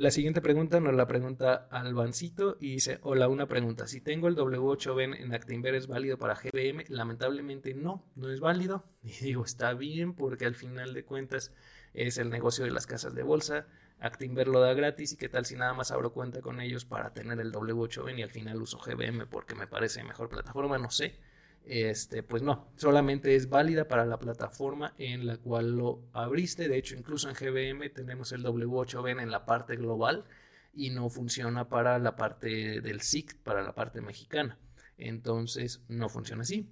La 0.00 0.10
siguiente 0.10 0.40
pregunta 0.40 0.80
nos 0.80 0.94
la 0.94 1.06
pregunta 1.06 1.68
Albancito 1.70 2.56
y 2.58 2.72
dice, 2.72 3.00
hola, 3.02 3.28
una 3.28 3.44
pregunta, 3.44 3.86
si 3.86 4.00
tengo 4.00 4.28
el 4.28 4.34
W8B 4.34 5.20
en 5.20 5.34
Actinver 5.34 5.74
es 5.74 5.88
válido 5.88 6.16
para 6.16 6.36
GBM, 6.36 6.86
lamentablemente 6.88 7.74
no, 7.74 8.10
no 8.16 8.32
es 8.32 8.40
válido. 8.40 8.82
Y 9.02 9.10
digo, 9.22 9.44
está 9.44 9.74
bien 9.74 10.14
porque 10.14 10.46
al 10.46 10.54
final 10.54 10.94
de 10.94 11.04
cuentas 11.04 11.52
es 11.92 12.16
el 12.16 12.30
negocio 12.30 12.64
de 12.64 12.70
las 12.70 12.86
casas 12.86 13.14
de 13.14 13.22
bolsa. 13.22 13.66
Actinver 13.98 14.48
lo 14.48 14.60
da 14.60 14.72
gratis 14.72 15.12
y 15.12 15.16
qué 15.18 15.28
tal 15.28 15.44
si 15.44 15.54
nada 15.56 15.74
más 15.74 15.90
abro 15.90 16.14
cuenta 16.14 16.40
con 16.40 16.62
ellos 16.62 16.86
para 16.86 17.12
tener 17.12 17.38
el 17.38 17.52
W8N 17.52 18.20
y 18.20 18.22
al 18.22 18.30
final 18.30 18.62
uso 18.62 18.78
GBM 18.78 19.26
porque 19.26 19.54
me 19.54 19.66
parece 19.66 20.02
mejor 20.02 20.30
plataforma, 20.30 20.78
no 20.78 20.88
sé. 20.88 21.18
Este, 21.64 22.22
pues 22.22 22.42
no, 22.42 22.72
solamente 22.76 23.36
es 23.36 23.48
válida 23.48 23.86
para 23.86 24.04
la 24.04 24.18
plataforma 24.18 24.94
en 24.98 25.26
la 25.26 25.36
cual 25.36 25.76
lo 25.76 26.02
abriste. 26.12 26.68
De 26.68 26.78
hecho, 26.78 26.96
incluso 26.96 27.28
en 27.28 27.34
GBM 27.34 27.90
tenemos 27.90 28.32
el 28.32 28.44
W8N 28.44 29.22
en 29.22 29.30
la 29.30 29.46
parte 29.46 29.76
global 29.76 30.24
y 30.72 30.90
no 30.90 31.08
funciona 31.10 31.68
para 31.68 31.98
la 31.98 32.16
parte 32.16 32.80
del 32.80 33.00
SIC, 33.00 33.36
para 33.42 33.62
la 33.62 33.74
parte 33.74 34.00
mexicana. 34.00 34.58
Entonces, 34.96 35.82
no 35.88 36.08
funciona 36.08 36.42
así, 36.42 36.68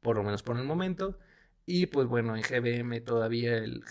por 0.00 0.16
lo 0.16 0.22
menos 0.22 0.42
por 0.42 0.56
el 0.56 0.64
momento. 0.64 1.18
Y 1.66 1.86
pues 1.86 2.08
bueno, 2.08 2.34
en 2.34 2.42
GBM 2.42 3.00
todavía 3.02 3.56
el, 3.56 3.82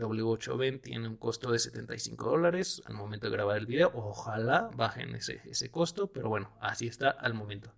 W820 0.00 0.80
tiene 0.80 1.06
un 1.08 1.16
costo 1.16 1.52
de 1.52 1.60
75 1.60 2.28
dólares 2.28 2.82
al 2.86 2.94
momento 2.94 3.26
de 3.28 3.36
grabar 3.36 3.58
el 3.58 3.66
video. 3.66 3.92
Ojalá 3.94 4.70
bajen 4.74 5.14
ese, 5.14 5.40
ese 5.44 5.70
costo, 5.70 6.08
pero 6.08 6.28
bueno, 6.28 6.56
así 6.60 6.88
está 6.88 7.10
al 7.10 7.34
momento. 7.34 7.72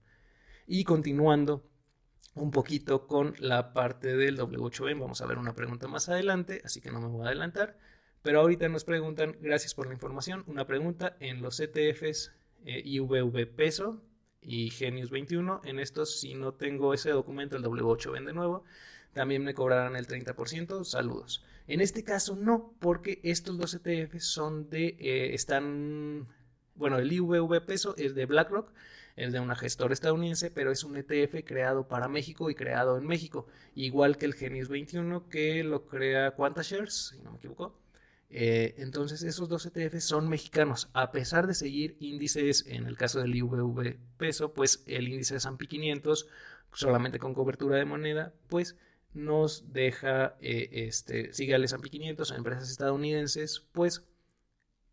Y 0.66 0.84
continuando 0.84 1.68
un 2.34 2.50
poquito 2.50 3.06
con 3.06 3.34
la 3.38 3.72
parte 3.72 4.16
del 4.16 4.38
W8M, 4.38 5.00
vamos 5.00 5.20
a 5.20 5.26
ver 5.26 5.38
una 5.38 5.54
pregunta 5.54 5.88
más 5.88 6.08
adelante, 6.08 6.62
así 6.64 6.80
que 6.80 6.90
no 6.90 7.00
me 7.00 7.08
voy 7.08 7.25
a 7.25 7.28
adelantar. 7.28 7.76
Pero 8.22 8.40
ahorita 8.40 8.68
nos 8.68 8.84
preguntan, 8.84 9.37
gracias 9.40 9.75
por 9.75 9.87
la 9.87 9.94
información, 9.94 10.44
una 10.46 10.66
pregunta 10.66 11.16
en 11.20 11.40
los 11.40 11.60
ETFs 11.60 12.32
eh, 12.64 12.82
IVV 12.84 13.46
peso 13.46 14.02
y 14.40 14.70
Genius 14.70 15.10
21. 15.10 15.62
En 15.64 15.78
estos, 15.78 16.20
si 16.20 16.34
no 16.34 16.54
tengo 16.54 16.94
ese 16.94 17.10
documento, 17.10 17.56
el 17.56 17.62
W8 17.62 18.25
de 18.25 18.32
nuevo, 18.32 18.64
también 19.12 19.44
me 19.44 19.54
cobrarán 19.54 19.96
el 19.96 20.06
30%. 20.06 20.84
Saludos. 20.84 21.44
En 21.66 21.80
este 21.80 22.02
caso 22.02 22.37
no, 22.37 22.75
porque 22.80 23.20
estos 23.22 23.58
dos 23.58 23.75
ETFs 23.75 24.25
son 24.25 24.70
de, 24.70 24.96
eh, 24.98 25.34
están, 25.34 26.26
bueno, 26.75 26.98
el 26.98 27.12
IVV 27.12 27.64
peso 27.64 27.94
es 27.96 28.14
de 28.14 28.26
BlackRock, 28.26 28.72
es 29.18 29.32
de 29.32 29.40
una 29.40 29.56
gestora 29.56 29.92
estadounidense, 29.92 30.50
pero 30.50 30.70
es 30.70 30.84
un 30.84 30.96
ETF 30.96 31.44
creado 31.44 31.88
para 31.88 32.08
México 32.08 32.50
y 32.50 32.54
creado 32.54 32.96
en 32.96 33.06
México, 33.06 33.46
igual 33.75 34.16
que 34.16 34.26
el 34.26 34.34
Genius 34.34 34.68
21 34.68 35.28
que 35.28 35.64
lo 35.64 35.87
crea 35.87 36.37
Quantashares, 36.37 37.08
si 37.10 37.18
no 37.22 37.32
me 37.32 37.38
equivoco. 37.38 37.76
Eh, 38.30 38.75
entonces 38.78 39.22
esos 39.22 39.48
dos 39.48 39.66
ETFs 39.66 40.04
son 40.04 40.28
mexicanos, 40.28 40.88
a 40.92 41.10
pesar 41.10 41.46
de 41.46 41.54
seguir 41.54 41.96
índices, 41.98 42.64
en 42.68 42.87
el 42.87 42.96
caso 42.96 43.20
del 43.20 43.34
IVV 43.34 43.96
peso, 44.18 44.52
pues 44.52 44.84
el 44.87 45.08
índice 45.08 45.34
de 45.34 45.38
S&P 45.38 45.66
500 45.66 46.28
solamente 46.72 47.18
con 47.18 47.34
cobertura 47.34 47.76
de 47.76 47.87
moneda, 47.87 48.34
pues 48.48 48.76
nos 49.14 49.72
deja, 49.72 50.37
eh, 50.40 50.68
este, 50.72 51.32
sigue 51.32 51.54
al 51.54 51.64
S&P 51.64 51.90
500 51.90 52.30
en 52.30 52.37
empresas 52.37 52.70
estadounidenses, 52.70 53.66
pues 53.72 54.04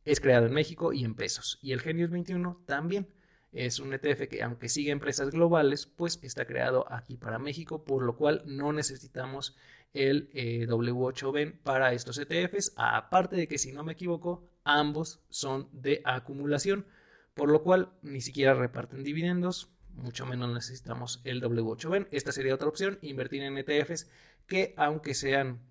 es 0.04 0.20
creado 0.20 0.48
en 0.48 0.54
México 0.54 0.94
y 0.94 1.04
en 1.04 1.14
pesos. 1.14 1.60
Y 1.62 1.74
el 1.74 1.82
Genius 1.82 2.10
21 2.10 2.64
también 2.66 3.08
es 3.56 3.80
un 3.80 3.94
ETF 3.94 4.28
que 4.30 4.44
aunque 4.44 4.70
sigue 4.70 4.92
empresas 4.92 5.32
globales, 5.32 5.86
pues 5.88 6.20
está 6.22 6.46
creado 6.46 6.92
aquí 6.92 7.16
para 7.16 7.40
México, 7.40 7.86
por 7.86 8.04
lo 8.04 8.18
cual 8.18 8.44
no 8.46 8.74
necesitamos 8.74 9.56
el 9.94 10.30
eh, 10.34 10.68
W8B 10.68 11.62
para 11.64 11.94
estos 11.94 12.18
ETFs, 12.18 12.74
aparte 12.76 13.38
de 13.38 13.48
que 13.48 13.58
si 13.58 13.72
no 13.72 13.84
me 13.84 13.94
equivoco, 13.94 14.50
ambos 14.66 15.22
son 15.30 15.70
de 15.72 16.02
acumulación, 16.04 16.86
por 17.34 17.50
lo 17.50 17.64
cual 17.64 17.94
ni 18.02 18.20
siquiera 18.20 18.54
reparten 18.54 19.04
dividendos, 19.04 19.70
mucho 19.94 20.26
menos 20.26 20.54
necesitamos 20.54 21.22
el 21.24 21.42
W8B. 21.42 22.10
Esta 22.12 22.34
sería 22.34 22.56
otra 22.56 22.68
opción, 22.68 23.00
invertir 23.02 23.42
en 23.44 23.58
ETFs 23.58 24.10
que 24.48 24.74
aunque 24.76 25.14
sean 25.14 25.62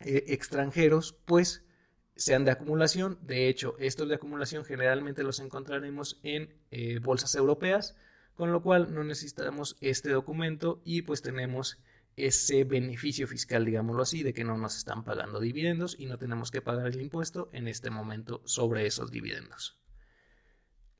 eh, 0.00 0.24
extranjeros, 0.28 1.14
pues 1.24 1.64
sean 2.16 2.44
de 2.44 2.52
acumulación. 2.52 3.18
De 3.22 3.48
hecho, 3.48 3.76
estos 3.78 4.08
de 4.08 4.16
acumulación 4.16 4.64
generalmente 4.64 5.22
los 5.22 5.40
encontraremos 5.40 6.20
en 6.22 6.54
eh, 6.70 6.98
bolsas 7.00 7.34
europeas, 7.34 7.96
con 8.34 8.52
lo 8.52 8.62
cual 8.62 8.94
no 8.94 9.04
necesitamos 9.04 9.76
este 9.80 10.10
documento 10.10 10.80
y 10.84 11.02
pues 11.02 11.22
tenemos 11.22 11.78
ese 12.16 12.64
beneficio 12.64 13.26
fiscal, 13.26 13.64
digámoslo 13.64 14.02
así, 14.02 14.22
de 14.22 14.32
que 14.32 14.44
no 14.44 14.56
nos 14.56 14.76
están 14.76 15.04
pagando 15.04 15.40
dividendos 15.40 15.96
y 15.98 16.06
no 16.06 16.18
tenemos 16.18 16.50
que 16.50 16.62
pagar 16.62 16.86
el 16.86 17.00
impuesto 17.00 17.48
en 17.52 17.68
este 17.68 17.90
momento 17.90 18.40
sobre 18.44 18.86
esos 18.86 19.10
dividendos. 19.10 19.80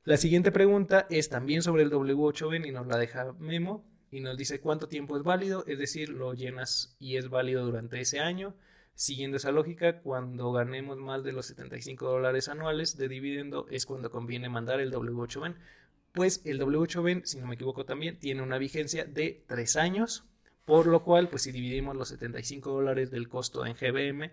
La 0.03 0.17
siguiente 0.17 0.51
pregunta 0.51 1.07
es 1.09 1.29
también 1.29 1.63
sobre 1.63 1.83
el 1.83 1.91
W8B 1.91 2.67
y 2.67 2.71
nos 2.71 2.85
la 2.85 2.97
deja 2.97 3.33
Memo 3.39 3.89
y 4.11 4.19
nos 4.19 4.37
dice 4.37 4.59
cuánto 4.59 4.87
tiempo 4.87 5.17
es 5.17 5.23
válido, 5.23 5.63
es 5.67 5.79
decir, 5.79 6.09
lo 6.09 6.33
llenas 6.33 6.95
y 6.99 7.17
es 7.17 7.29
válido 7.29 7.65
durante 7.65 7.99
ese 7.99 8.19
año. 8.19 8.55
Siguiendo 8.95 9.37
esa 9.37 9.51
lógica, 9.51 10.01
cuando 10.01 10.51
ganemos 10.51 10.97
más 10.97 11.23
de 11.23 11.33
los 11.33 11.47
75 11.47 12.07
dólares 12.07 12.47
anuales 12.49 12.97
de 12.97 13.07
dividendo 13.07 13.67
es 13.69 13.85
cuando 13.85 14.09
conviene 14.09 14.49
mandar 14.49 14.79
el 14.79 14.91
W8B. 14.91 15.55
Pues 16.13 16.41
el 16.45 16.59
W8B, 16.59 17.25
si 17.25 17.39
no 17.39 17.47
me 17.47 17.55
equivoco 17.55 17.85
también, 17.85 18.17
tiene 18.17 18.41
una 18.41 18.57
vigencia 18.57 19.05
de 19.05 19.43
3 19.47 19.75
años, 19.75 20.23
por 20.65 20.87
lo 20.87 21.03
cual, 21.03 21.29
pues 21.29 21.43
si 21.43 21.51
dividimos 21.51 21.95
los 21.95 22.09
75 22.09 22.71
dólares 22.71 23.11
del 23.11 23.29
costo 23.29 23.65
en 23.65 23.75
GBM, 23.75 24.31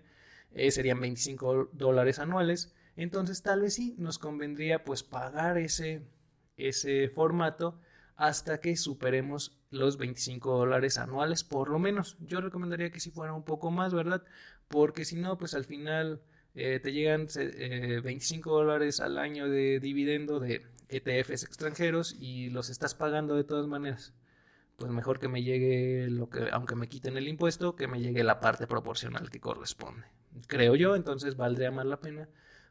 eh, 0.53 0.71
serían 0.71 0.99
25 1.01 1.69
dólares 1.73 2.19
anuales 2.19 2.73
entonces 2.95 3.41
tal 3.41 3.61
vez 3.61 3.75
sí 3.75 3.95
nos 3.97 4.19
convendría 4.19 4.83
pues 4.83 5.03
pagar 5.03 5.57
ese, 5.57 6.03
ese 6.57 7.09
formato 7.09 7.79
hasta 8.15 8.59
que 8.59 8.77
superemos 8.77 9.57
los 9.71 9.97
25 9.97 10.57
dólares 10.57 10.97
anuales 10.97 11.43
por 11.43 11.69
lo 11.69 11.79
menos. 11.79 12.17
Yo 12.19 12.41
recomendaría 12.41 12.91
que 12.91 12.99
si 12.99 13.09
fuera 13.09 13.33
un 13.33 13.43
poco 13.43 13.71
más, 13.71 13.93
¿verdad? 13.93 14.23
Porque 14.67 15.05
si 15.05 15.15
no, 15.15 15.37
pues 15.37 15.53
al 15.53 15.65
final 15.65 16.21
eh, 16.55 16.79
te 16.79 16.91
llegan 16.91 17.27
25 17.27 18.49
eh, 18.49 18.53
dólares 18.53 18.99
al 18.99 19.17
año 19.17 19.49
de 19.49 19.79
dividendo 19.79 20.39
de 20.39 20.65
ETFs 20.89 21.43
extranjeros 21.43 22.15
y 22.19 22.49
los 22.49 22.69
estás 22.69 22.95
pagando 22.95 23.35
de 23.35 23.43
todas 23.43 23.67
maneras. 23.67 24.13
Pues 24.77 24.91
mejor 24.91 25.19
que 25.19 25.27
me 25.27 25.43
llegue 25.43 26.07
lo 26.09 26.29
que, 26.29 26.49
aunque 26.51 26.75
me 26.75 26.89
quiten 26.89 27.17
el 27.17 27.27
impuesto, 27.27 27.75
que 27.75 27.87
me 27.87 28.01
llegue 28.01 28.23
la 28.23 28.39
parte 28.39 28.67
proporcional 28.67 29.29
que 29.29 29.39
corresponde. 29.39 30.07
Creo 30.47 30.75
yo, 30.75 30.95
entonces 30.95 31.37
valdría 31.37 31.71
más 31.71 31.85
la 31.85 31.99
pena 31.99 32.27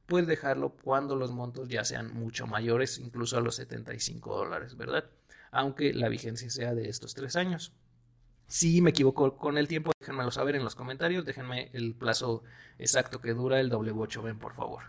puedes 0.06 0.28
dejarlo 0.28 0.76
cuando 0.82 1.16
los 1.16 1.32
montos 1.32 1.68
ya 1.68 1.84
sean 1.84 2.12
mucho 2.12 2.46
mayores, 2.46 2.98
incluso 2.98 3.38
a 3.38 3.40
los 3.40 3.56
75 3.56 4.36
dólares, 4.36 4.76
¿verdad? 4.76 5.04
Aunque 5.50 5.92
la 5.92 6.08
vigencia 6.08 6.50
sea 6.50 6.74
de 6.74 6.88
estos 6.88 7.14
tres 7.14 7.36
años. 7.36 7.72
Si 8.52 8.82
me 8.82 8.90
equivoco 8.90 9.38
con 9.38 9.56
el 9.56 9.66
tiempo, 9.66 9.92
déjenmelo 9.98 10.30
saber 10.30 10.56
en 10.56 10.62
los 10.62 10.74
comentarios, 10.74 11.24
déjenme 11.24 11.70
el 11.72 11.94
plazo 11.94 12.42
exacto 12.78 13.18
que 13.22 13.32
dura 13.32 13.58
el 13.58 13.70
W8B, 13.70 14.38
por 14.38 14.52
favor. 14.52 14.82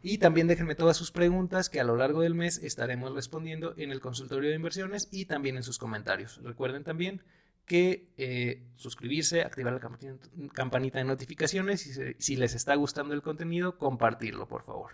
Y 0.00 0.16
también 0.16 0.46
déjenme 0.46 0.74
todas 0.74 0.96
sus 0.96 1.12
preguntas 1.12 1.68
que 1.68 1.80
a 1.80 1.84
lo 1.84 1.96
largo 1.96 2.22
del 2.22 2.34
mes 2.34 2.56
estaremos 2.64 3.14
respondiendo 3.14 3.74
en 3.76 3.90
el 3.90 4.00
consultorio 4.00 4.48
de 4.48 4.56
inversiones 4.56 5.10
y 5.12 5.26
también 5.26 5.56
en 5.56 5.62
sus 5.62 5.76
comentarios. 5.76 6.40
Recuerden 6.42 6.82
también 6.82 7.20
que 7.66 8.08
eh, 8.16 8.62
suscribirse, 8.76 9.42
activar 9.42 9.74
la 9.74 10.08
campanita 10.54 10.96
de 10.96 11.04
notificaciones 11.04 11.86
y 11.86 12.14
si 12.18 12.36
les 12.36 12.54
está 12.54 12.74
gustando 12.74 13.12
el 13.12 13.20
contenido, 13.20 13.76
compartirlo, 13.76 14.48
por 14.48 14.62
favor. 14.62 14.92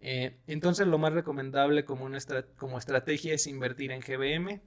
Eh, 0.00 0.38
entonces 0.46 0.86
lo 0.86 0.96
más 0.96 1.12
recomendable 1.12 1.84
como, 1.84 2.08
como 2.56 2.78
estrategia 2.78 3.34
es 3.34 3.46
invertir 3.46 3.92
en 3.92 4.00
GBM, 4.00 4.62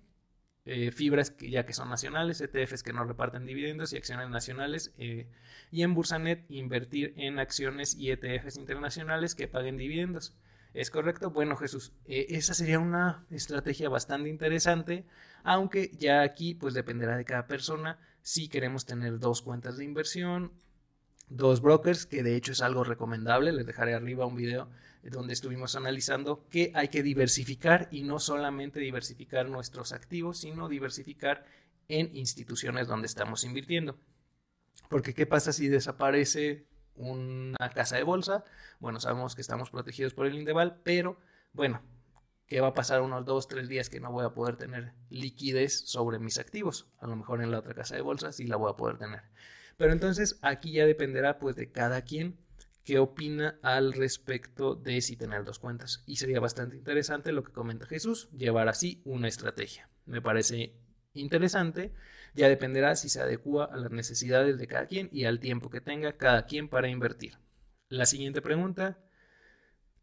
eh, 0.65 0.91
fibras 0.91 1.31
que 1.31 1.49
ya 1.49 1.65
que 1.65 1.73
son 1.73 1.89
nacionales, 1.89 2.41
ETFs 2.41 2.83
que 2.83 2.93
no 2.93 3.03
reparten 3.03 3.45
dividendos 3.45 3.93
y 3.93 3.97
acciones 3.97 4.29
nacionales, 4.29 4.93
eh, 4.97 5.27
y 5.71 5.83
en 5.83 5.93
Bursanet 5.93 6.45
invertir 6.49 7.13
en 7.17 7.39
acciones 7.39 7.95
y 7.95 8.11
ETFs 8.11 8.57
internacionales 8.57 9.35
que 9.35 9.47
paguen 9.47 9.77
dividendos. 9.77 10.33
¿Es 10.73 10.91
correcto? 10.91 11.29
Bueno, 11.29 11.55
Jesús, 11.55 11.93
esa 12.05 12.53
sería 12.53 12.79
una 12.79 13.25
estrategia 13.29 13.87
bastante 13.87 14.27
interesante, 14.27 15.05
aunque 15.43 15.91
ya 15.97 16.21
aquí 16.21 16.53
pues 16.53 16.73
dependerá 16.73 17.15
de 17.15 17.23
cada 17.23 17.47
persona 17.47 17.97
si 18.21 18.49
queremos 18.49 18.85
tener 18.85 19.19
dos 19.19 19.41
cuentas 19.41 19.77
de 19.77 19.85
inversión, 19.85 20.51
dos 21.29 21.61
brokers, 21.61 22.05
que 22.05 22.23
de 22.23 22.35
hecho 22.35 22.51
es 22.51 22.61
algo 22.61 22.83
recomendable, 22.83 23.51
les 23.51 23.65
dejaré 23.65 23.93
arriba 23.93 24.25
un 24.25 24.35
video 24.35 24.69
donde 25.03 25.33
estuvimos 25.33 25.75
analizando 25.75 26.47
que 26.49 26.71
hay 26.73 26.87
que 26.87 27.03
diversificar 27.03 27.87
y 27.91 28.03
no 28.03 28.19
solamente 28.19 28.79
diversificar 28.79 29.49
nuestros 29.49 29.91
activos, 29.91 30.39
sino 30.39 30.67
diversificar 30.67 31.45
en 31.87 32.15
instituciones 32.15 32.87
donde 32.87 33.05
estamos 33.05 33.43
invirtiendo. 33.43 33.97
Porque 34.89 35.13
¿qué 35.13 35.25
pasa 35.25 35.53
si 35.53 35.67
desaparece 35.67 36.65
una 36.95 37.69
casa 37.69 37.97
de 37.97 38.03
bolsa? 38.03 38.43
Bueno, 38.79 38.99
sabemos 38.99 39.35
que 39.35 39.41
estamos 39.41 39.69
protegidos 39.69 40.13
por 40.13 40.25
el 40.25 40.35
Indeval, 40.35 40.81
pero 40.83 41.19
bueno, 41.53 41.81
¿qué 42.47 42.61
va 42.61 42.69
a 42.69 42.73
pasar 42.73 43.01
unos 43.01 43.25
dos, 43.25 43.47
tres 43.47 43.67
días 43.67 43.89
que 43.89 43.99
no 43.99 44.11
voy 44.11 44.25
a 44.25 44.33
poder 44.33 44.57
tener 44.57 44.93
liquidez 45.09 45.81
sobre 45.87 46.19
mis 46.19 46.39
activos? 46.39 46.87
A 46.99 47.07
lo 47.07 47.15
mejor 47.15 47.41
en 47.41 47.51
la 47.51 47.59
otra 47.59 47.73
casa 47.73 47.95
de 47.95 48.01
bolsa 48.01 48.31
sí 48.31 48.47
la 48.47 48.57
voy 48.57 48.71
a 48.71 48.77
poder 48.77 48.97
tener. 48.97 49.21
Pero 49.77 49.91
entonces 49.91 50.39
aquí 50.41 50.71
ya 50.73 50.85
dependerá 50.85 51.39
pues 51.39 51.55
de 51.55 51.71
cada 51.71 52.01
quien 52.03 52.37
qué 52.83 52.99
opina 52.99 53.59
al 53.63 53.93
respecto 53.93 54.75
de 54.75 55.01
si 55.01 55.17
tener 55.17 55.43
dos 55.43 55.59
cuentas. 55.59 56.03
Y 56.05 56.17
sería 56.17 56.39
bastante 56.39 56.77
interesante 56.77 57.31
lo 57.31 57.43
que 57.43 57.51
comenta 57.51 57.87
Jesús, 57.87 58.29
llevar 58.31 58.69
así 58.69 59.01
una 59.05 59.27
estrategia. 59.27 59.89
Me 60.05 60.21
parece 60.21 60.75
interesante, 61.13 61.93
ya 62.35 62.47
dependerá 62.47 62.95
si 62.95 63.09
se 63.09 63.21
adecua 63.21 63.65
a 63.65 63.77
las 63.77 63.91
necesidades 63.91 64.57
de 64.57 64.67
cada 64.67 64.85
quien 64.85 65.09
y 65.11 65.25
al 65.25 65.39
tiempo 65.39 65.69
que 65.69 65.81
tenga 65.81 66.13
cada 66.13 66.45
quien 66.45 66.69
para 66.69 66.87
invertir. 66.87 67.39
La 67.89 68.05
siguiente 68.05 68.41
pregunta 68.41 68.99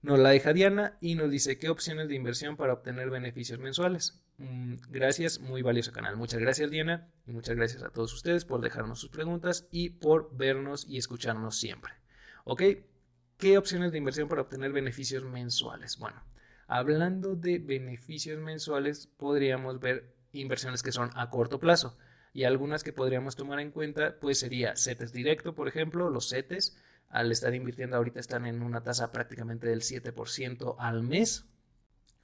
nos 0.03 0.19
la 0.19 0.31
deja 0.31 0.53
Diana 0.53 0.99
y 1.01 1.15
nos 1.15 1.31
dice 1.31 1.59
qué 1.59 1.69
opciones 1.69 2.09
de 2.09 2.17
inversión 2.17 2.57
para 2.57 2.73
obtener 2.73 3.09
beneficios 3.09 3.59
mensuales. 3.61 4.21
Mm, 4.39 4.75
gracias, 4.91 5.39
muy 5.39 5.63
valioso 5.63 5.93
canal. 5.93 6.17
Muchas 6.17 6.41
gracias 6.41 6.71
Diana 6.71 7.09
y 7.27 7.33
muchas 7.33 7.55
gracias 7.55 7.83
a 7.85 7.91
todos 7.91 8.13
ustedes 8.13 8.45
por 8.45 8.61
dejarnos 8.61 8.99
sus 9.01 9.11
preguntas 9.11 9.67
y 9.71 9.91
por 9.91 10.37
vernos 10.37 10.87
y 10.89 10.99
escucharnos 10.99 11.57
siempre. 11.57 11.93
¿Ok? 12.45 12.63
¿Qué 13.39 13.59
opciones 13.59 13.93
de 13.93 13.99
inversión 13.99 14.29
para 14.29 14.43
obtener 14.43 14.73
beneficios 14.73 15.25
mensuales? 15.25 15.99
Bueno, 15.99 16.23
hablando 16.67 17.37
de 17.37 17.59
beneficios 17.59 18.41
mensuales, 18.41 19.07
podríamos 19.07 19.79
ver 19.79 20.13
inversiones 20.33 20.83
que 20.83 20.93
son 20.93 21.11
a 21.15 21.31
corto 21.31 21.61
plazo 21.61 21.97
y 22.33 22.45
algunas 22.45 22.83
que 22.83 22.93
podríamos 22.93 23.37
tomar 23.37 23.61
en 23.61 23.71
cuenta, 23.71 24.17
pues 24.21 24.41
sería 24.41 24.75
CETES 24.77 25.13
directo, 25.13 25.55
por 25.55 25.69
ejemplo, 25.69 26.11
los 26.11 26.31
CETES 26.31 26.77
al 27.13 27.31
estar 27.31 27.55
invirtiendo 27.55 27.97
ahorita 27.97 28.19
están 28.19 28.47
en 28.47 28.63
una 28.63 28.83
tasa 28.83 29.13
prácticamente 29.13 29.69
del 29.69 29.83
7% 29.83 30.77
al 30.79 31.03
mes. 31.03 31.45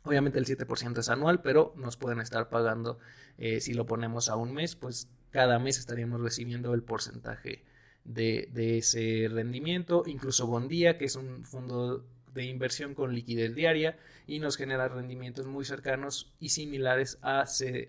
Obviamente 0.03 0.39
el 0.39 0.47
7% 0.47 0.99
es 0.99 1.11
anual, 1.11 1.43
pero 1.43 1.75
nos 1.77 1.99
pueden 1.99 2.21
estar 2.21 2.49
pagando, 2.49 2.99
eh, 3.37 3.61
si 3.61 3.75
lo 3.75 3.85
ponemos 3.85 4.31
a 4.31 4.37
un 4.37 4.55
mes, 4.55 4.77
pues 4.77 5.11
cada 5.31 5.59
mes 5.59 5.79
estaríamos 5.79 6.23
recibiendo 6.23 6.73
el 6.73 6.83
porcentaje 6.83 7.65
de, 8.05 8.79
ese 8.79 9.29
rendimiento, 9.31 10.05
incluso 10.07 10.47
Bondía, 10.47 10.97
que 10.97 11.05
es 11.05 11.17
un 11.17 11.45
fondo 11.45 12.07
de 12.33 12.45
inversión 12.45 12.95
con 12.95 13.15
liquidez 13.15 13.55
diaria 13.55 13.99
y 14.27 14.39
nos 14.39 14.57
genera 14.57 14.89
rendimientos 14.89 15.47
muy 15.47 15.67
cercanos 15.67 16.33
y 16.41 16.49
similares 16.49 17.19
a, 17.21 17.43
a 17.43 17.47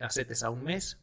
CETES 0.10 0.44
a 0.44 0.50
un 0.50 0.66
mes, 0.66 0.98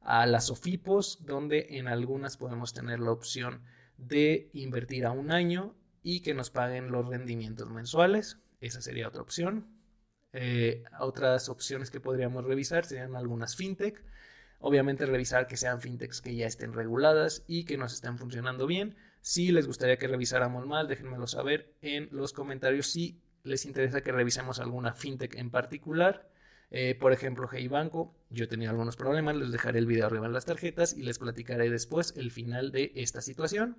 a 0.00 0.26
las 0.26 0.50
OFIPOS, 0.50 1.24
donde 1.24 1.78
en 1.78 1.86
algunas 1.86 2.36
podemos 2.36 2.74
tener 2.74 2.98
la 2.98 3.12
opción 3.12 3.62
de 3.98 4.50
invertir 4.52 5.06
a 5.06 5.12
un 5.12 5.32
año 5.32 5.74
y 6.02 6.20
que 6.20 6.34
nos 6.34 6.50
paguen 6.50 6.90
los 6.90 7.06
rendimientos 7.06 7.70
mensuales. 7.70 8.38
Esa 8.60 8.80
sería 8.80 9.08
otra 9.08 9.22
opción. 9.22 9.66
Eh, 10.32 10.84
otras 11.00 11.48
opciones 11.48 11.90
que 11.90 12.00
podríamos 12.00 12.44
revisar 12.44 12.84
serían 12.84 13.16
algunas 13.16 13.56
fintech 13.56 14.02
Obviamente 14.58 15.06
revisar 15.06 15.46
que 15.46 15.56
sean 15.56 15.80
fintechs 15.80 16.20
que 16.20 16.34
ya 16.34 16.46
estén 16.46 16.72
reguladas 16.72 17.44
y 17.46 17.64
que 17.64 17.76
nos 17.76 17.92
estén 17.92 18.18
funcionando 18.18 18.66
bien. 18.66 18.96
Si 19.20 19.52
les 19.52 19.66
gustaría 19.66 19.98
que 19.98 20.08
revisáramos 20.08 20.66
más, 20.66 20.88
déjenmelo 20.88 21.26
saber 21.26 21.74
en 21.82 22.08
los 22.10 22.32
comentarios 22.32 22.86
si 22.86 23.20
les 23.42 23.66
interesa 23.66 24.00
que 24.00 24.12
revisemos 24.12 24.58
alguna 24.58 24.94
fintech 24.94 25.34
en 25.36 25.50
particular. 25.50 26.28
Eh, 26.78 26.94
por 26.94 27.14
ejemplo, 27.14 27.48
Hey 27.50 27.68
Banco, 27.68 28.14
yo 28.28 28.48
tenido 28.48 28.70
algunos 28.70 28.96
problemas, 28.96 29.34
les 29.34 29.50
dejaré 29.50 29.78
el 29.78 29.86
video 29.86 30.04
arriba 30.04 30.26
en 30.26 30.34
las 30.34 30.44
tarjetas 30.44 30.92
y 30.92 31.00
les 31.04 31.18
platicaré 31.18 31.70
después 31.70 32.12
el 32.18 32.30
final 32.30 32.70
de 32.70 32.92
esta 32.96 33.22
situación 33.22 33.78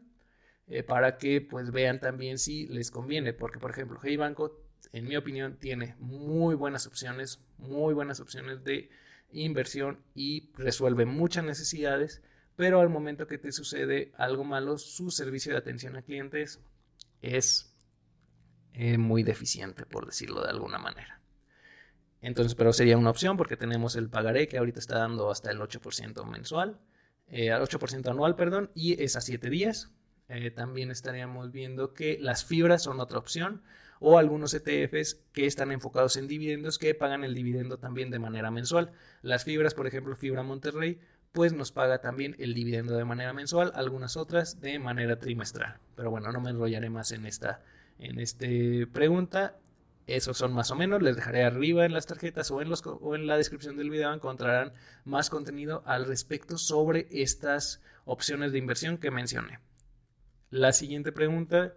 eh, 0.68 0.82
para 0.82 1.20
que 1.20 1.40
pues 1.40 1.70
vean 1.70 2.00
también 2.00 2.40
si 2.40 2.66
les 2.66 2.90
conviene, 2.90 3.34
porque 3.34 3.60
por 3.60 3.70
ejemplo, 3.70 4.00
Hey 4.02 4.18
Banco, 4.18 4.60
en 4.94 5.06
mi 5.06 5.16
opinión, 5.16 5.58
tiene 5.60 5.96
muy 6.00 6.56
buenas 6.56 6.88
opciones, 6.88 7.40
muy 7.60 7.94
buenas 7.94 8.20
opciones 8.20 8.64
de 8.64 8.90
inversión 9.32 10.00
y 10.16 10.50
resuelve 10.56 11.06
muchas 11.06 11.44
necesidades, 11.44 12.24
pero 12.56 12.82
al 12.82 12.90
momento 12.90 13.28
que 13.28 13.38
te 13.38 13.52
sucede 13.52 14.12
algo 14.18 14.44
malo, 14.44 14.80
su 14.80 15.12
servicio 15.12 15.52
de 15.52 15.60
atención 15.60 15.98
a 15.98 16.02
clientes 16.02 16.60
es 17.22 17.76
eh, 18.74 18.98
muy 18.98 19.22
deficiente, 19.22 19.86
por 19.86 20.08
decirlo 20.08 20.42
de 20.42 20.50
alguna 20.50 20.80
manera. 20.80 21.17
Entonces, 22.22 22.56
pero 22.56 22.74
sería 22.74 22.98
una 22.98 23.10
opción 23.10 23.38
porque 23.38 23.58
tenemos 23.58 23.96
el 23.96 24.10
pagaré 24.10 24.48
que 24.48 24.58
ahorita 24.58 24.80
está 24.80 25.00
dando 25.00 25.30
hasta 25.30 25.52
el 25.52 25.60
8% 25.60 26.26
mensual, 26.26 26.80
eh, 27.28 27.52
al 27.52 27.62
8% 27.62 28.10
anual, 28.10 28.36
perdón, 28.36 28.72
y 28.74 29.02
es 29.02 29.16
a 29.16 29.22
7 29.22 29.50
días. 29.50 29.92
Eh, 30.30 30.52
también 30.52 30.92
estaríamos 30.92 31.52
viendo 31.52 31.94
que 31.94 32.18
las 32.20 32.44
fibras 32.44 32.84
son 32.84 33.00
otra 33.00 33.18
opción 33.18 33.62
o 34.00 34.18
algunos 34.18 34.54
ETFs 34.54 35.16
que 35.32 35.46
están 35.46 35.72
enfocados 35.72 36.18
en 36.18 36.28
dividendos 36.28 36.78
que 36.78 36.94
pagan 36.94 37.24
el 37.24 37.34
dividendo 37.34 37.78
también 37.78 38.12
de 38.12 38.20
manera 38.20 38.52
mensual. 38.52 38.92
Las 39.22 39.44
fibras, 39.44 39.74
por 39.74 39.88
ejemplo, 39.88 40.16
Fibra 40.16 40.44
Monterrey, 40.44 41.00
pues 41.32 41.54
nos 41.54 41.72
paga 41.72 42.02
también 42.02 42.36
el 42.40 42.54
dividendo 42.54 42.96
de 42.96 43.06
manera 43.06 43.34
mensual, 43.34 43.72
algunas 43.76 44.18
otras 44.18 44.60
de 44.60 44.80
manera 44.80 45.20
trimestral. 45.20 45.80
Pero 45.96 46.10
bueno, 46.12 46.32
no 46.32 46.42
me 46.42 46.50
enrollaré 46.50 46.90
más 46.90 47.12
en 47.12 47.26
esta 47.26 47.64
en 48.00 48.20
este 48.20 48.88
pregunta. 48.88 49.58
Esos 50.08 50.38
son 50.38 50.54
más 50.54 50.72
o 50.72 50.76
menos, 50.76 51.02
les 51.02 51.17
dejaré 51.17 51.43
arriba 51.43 51.86
en 51.86 51.91
las 51.91 52.06
tarjetas 52.06 52.50
o 52.50 52.62
en, 52.62 53.28
la 53.28 53.36
descripción 53.36 53.76
del 53.76 53.89
video 53.89 54.13
encontrarán 54.13 54.72
más 55.04 55.30
contenido 55.30 55.84
al 55.86 56.06
respecto 56.06 56.58
sobre 56.58 57.08
estas 57.12 57.82
opciones 58.06 58.54
de 58.54 58.58
inversión 58.58 58.98
que 59.00 59.12
mencioné. 59.12 59.60
La 60.50 60.72
siguiente 60.72 61.12
pregunta 61.12 61.74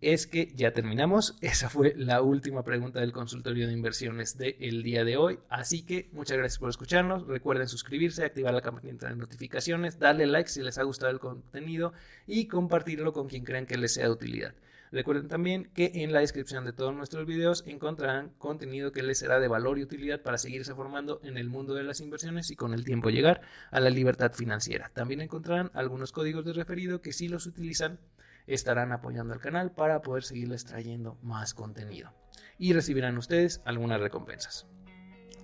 es 0.00 0.26
que 0.26 0.52
ya 0.56 0.72
terminamos. 0.72 1.36
Esa 1.40 1.70
fue 1.70 1.94
la 1.96 2.20
última 2.20 2.64
pregunta 2.64 2.98
del 2.98 3.12
consultorio 3.12 3.68
de 3.68 3.74
inversiones 3.74 4.36
del 4.36 4.82
día 4.82 5.04
de 5.04 5.16
hoy. 5.16 5.38
Así 5.48 5.82
que 5.82 6.08
muchas 6.10 6.36
gracias 6.36 6.58
por 6.58 6.68
escucharnos. 6.68 7.28
Recuerden 7.28 7.68
suscribirse, 7.68 8.24
activar 8.24 8.54
la 8.54 8.60
campanita 8.60 9.08
de 9.08 9.14
notificaciones, 9.14 10.00
darle 10.00 10.26
like 10.26 10.50
si 10.50 10.62
les 10.62 10.78
ha 10.78 10.82
gustado 10.82 11.12
el 11.12 11.20
contenido 11.20 11.92
y 12.26 12.48
compartirlo 12.48 13.12
con 13.12 13.28
quien 13.28 13.44
crean 13.44 13.66
que 13.66 13.78
les 13.78 13.94
sea 13.94 14.06
de 14.06 14.10
utilidad. 14.10 14.54
Recuerden 14.90 15.28
también 15.28 15.70
que 15.74 15.90
en 15.94 16.12
la 16.12 16.20
descripción 16.20 16.64
de 16.64 16.72
todos 16.72 16.94
nuestros 16.94 17.26
videos 17.26 17.64
encontrarán 17.66 18.30
contenido 18.38 18.92
que 18.92 19.02
les 19.02 19.18
será 19.18 19.40
de 19.40 19.48
valor 19.48 19.78
y 19.78 19.82
utilidad 19.82 20.22
para 20.22 20.38
seguirse 20.38 20.74
formando 20.74 21.20
en 21.22 21.36
el 21.36 21.48
mundo 21.48 21.74
de 21.74 21.82
las 21.82 22.00
inversiones 22.00 22.50
y 22.50 22.56
con 22.56 22.72
el 22.74 22.84
tiempo 22.84 23.10
llegar 23.10 23.42
a 23.70 23.80
la 23.80 23.90
libertad 23.90 24.32
financiera. 24.32 24.90
También 24.94 25.20
encontrarán 25.20 25.70
algunos 25.74 26.12
códigos 26.12 26.44
de 26.44 26.52
referido 26.52 27.02
que 27.02 27.12
si 27.12 27.28
los 27.28 27.46
utilizan 27.46 27.98
estarán 28.46 28.92
apoyando 28.92 29.34
al 29.34 29.40
canal 29.40 29.72
para 29.72 30.00
poder 30.00 30.24
seguirles 30.24 30.64
trayendo 30.64 31.18
más 31.22 31.54
contenido. 31.54 32.12
Y 32.58 32.72
recibirán 32.72 33.18
ustedes 33.18 33.60
algunas 33.64 34.00
recompensas. 34.00 34.66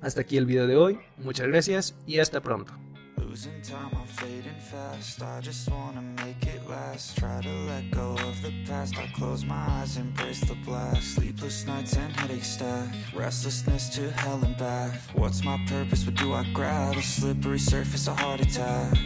Hasta 0.01 0.23
aquí 0.23 0.37
el 0.37 0.47
video 0.47 0.67
de 0.67 0.77
hoy, 0.77 0.99
muchas 1.19 1.47
gracias 1.47 1.95
y 2.07 2.19
hasta 2.19 2.41
pronto. 2.41 2.75
Losing 3.17 3.63
time, 3.63 3.91
I'm 3.95 4.07
fading 4.07 4.59
fast. 4.59 5.23
I 5.23 5.41
just 5.41 5.71
wanna 5.71 6.03
make 6.03 6.47
it 6.47 6.69
last. 6.69 7.17
Try 7.17 7.41
to 7.43 7.49
let 7.69 7.91
go 7.91 8.13
of 8.13 8.43
the 8.43 8.53
past. 8.67 8.99
I 8.99 9.07
close 9.09 9.45
my 9.45 9.55
eyes, 9.55 9.97
embrace 9.97 10.41
the 10.41 10.57
blast. 10.67 11.15
Sleepless 11.15 11.67
nights 11.67 11.97
and 11.97 12.13
headaches 12.17 12.49
stack. 12.49 12.89
Restlessness 13.15 13.89
to 13.91 14.11
hell 14.13 14.41
and 14.45 14.57
back. 14.57 14.93
What's 15.15 15.45
my 15.45 15.59
purpose? 15.69 16.05
What 16.07 16.17
do 16.17 16.33
I 16.33 16.45
grab? 16.53 16.97
A 16.97 17.03
slippery 17.03 17.59
surface, 17.59 18.09
a 18.09 18.15
heart 18.15 18.41
attack. 18.41 18.97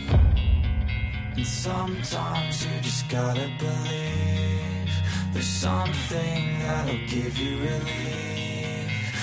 And 1.36 1.46
sometimes 1.46 2.64
you 2.64 2.80
just 2.80 3.08
gotta 3.08 3.48
believe 3.58 4.92
There's 5.32 5.46
something 5.46 6.58
that'll 6.60 7.06
give 7.06 7.38
you 7.38 7.58
relief 7.58 8.17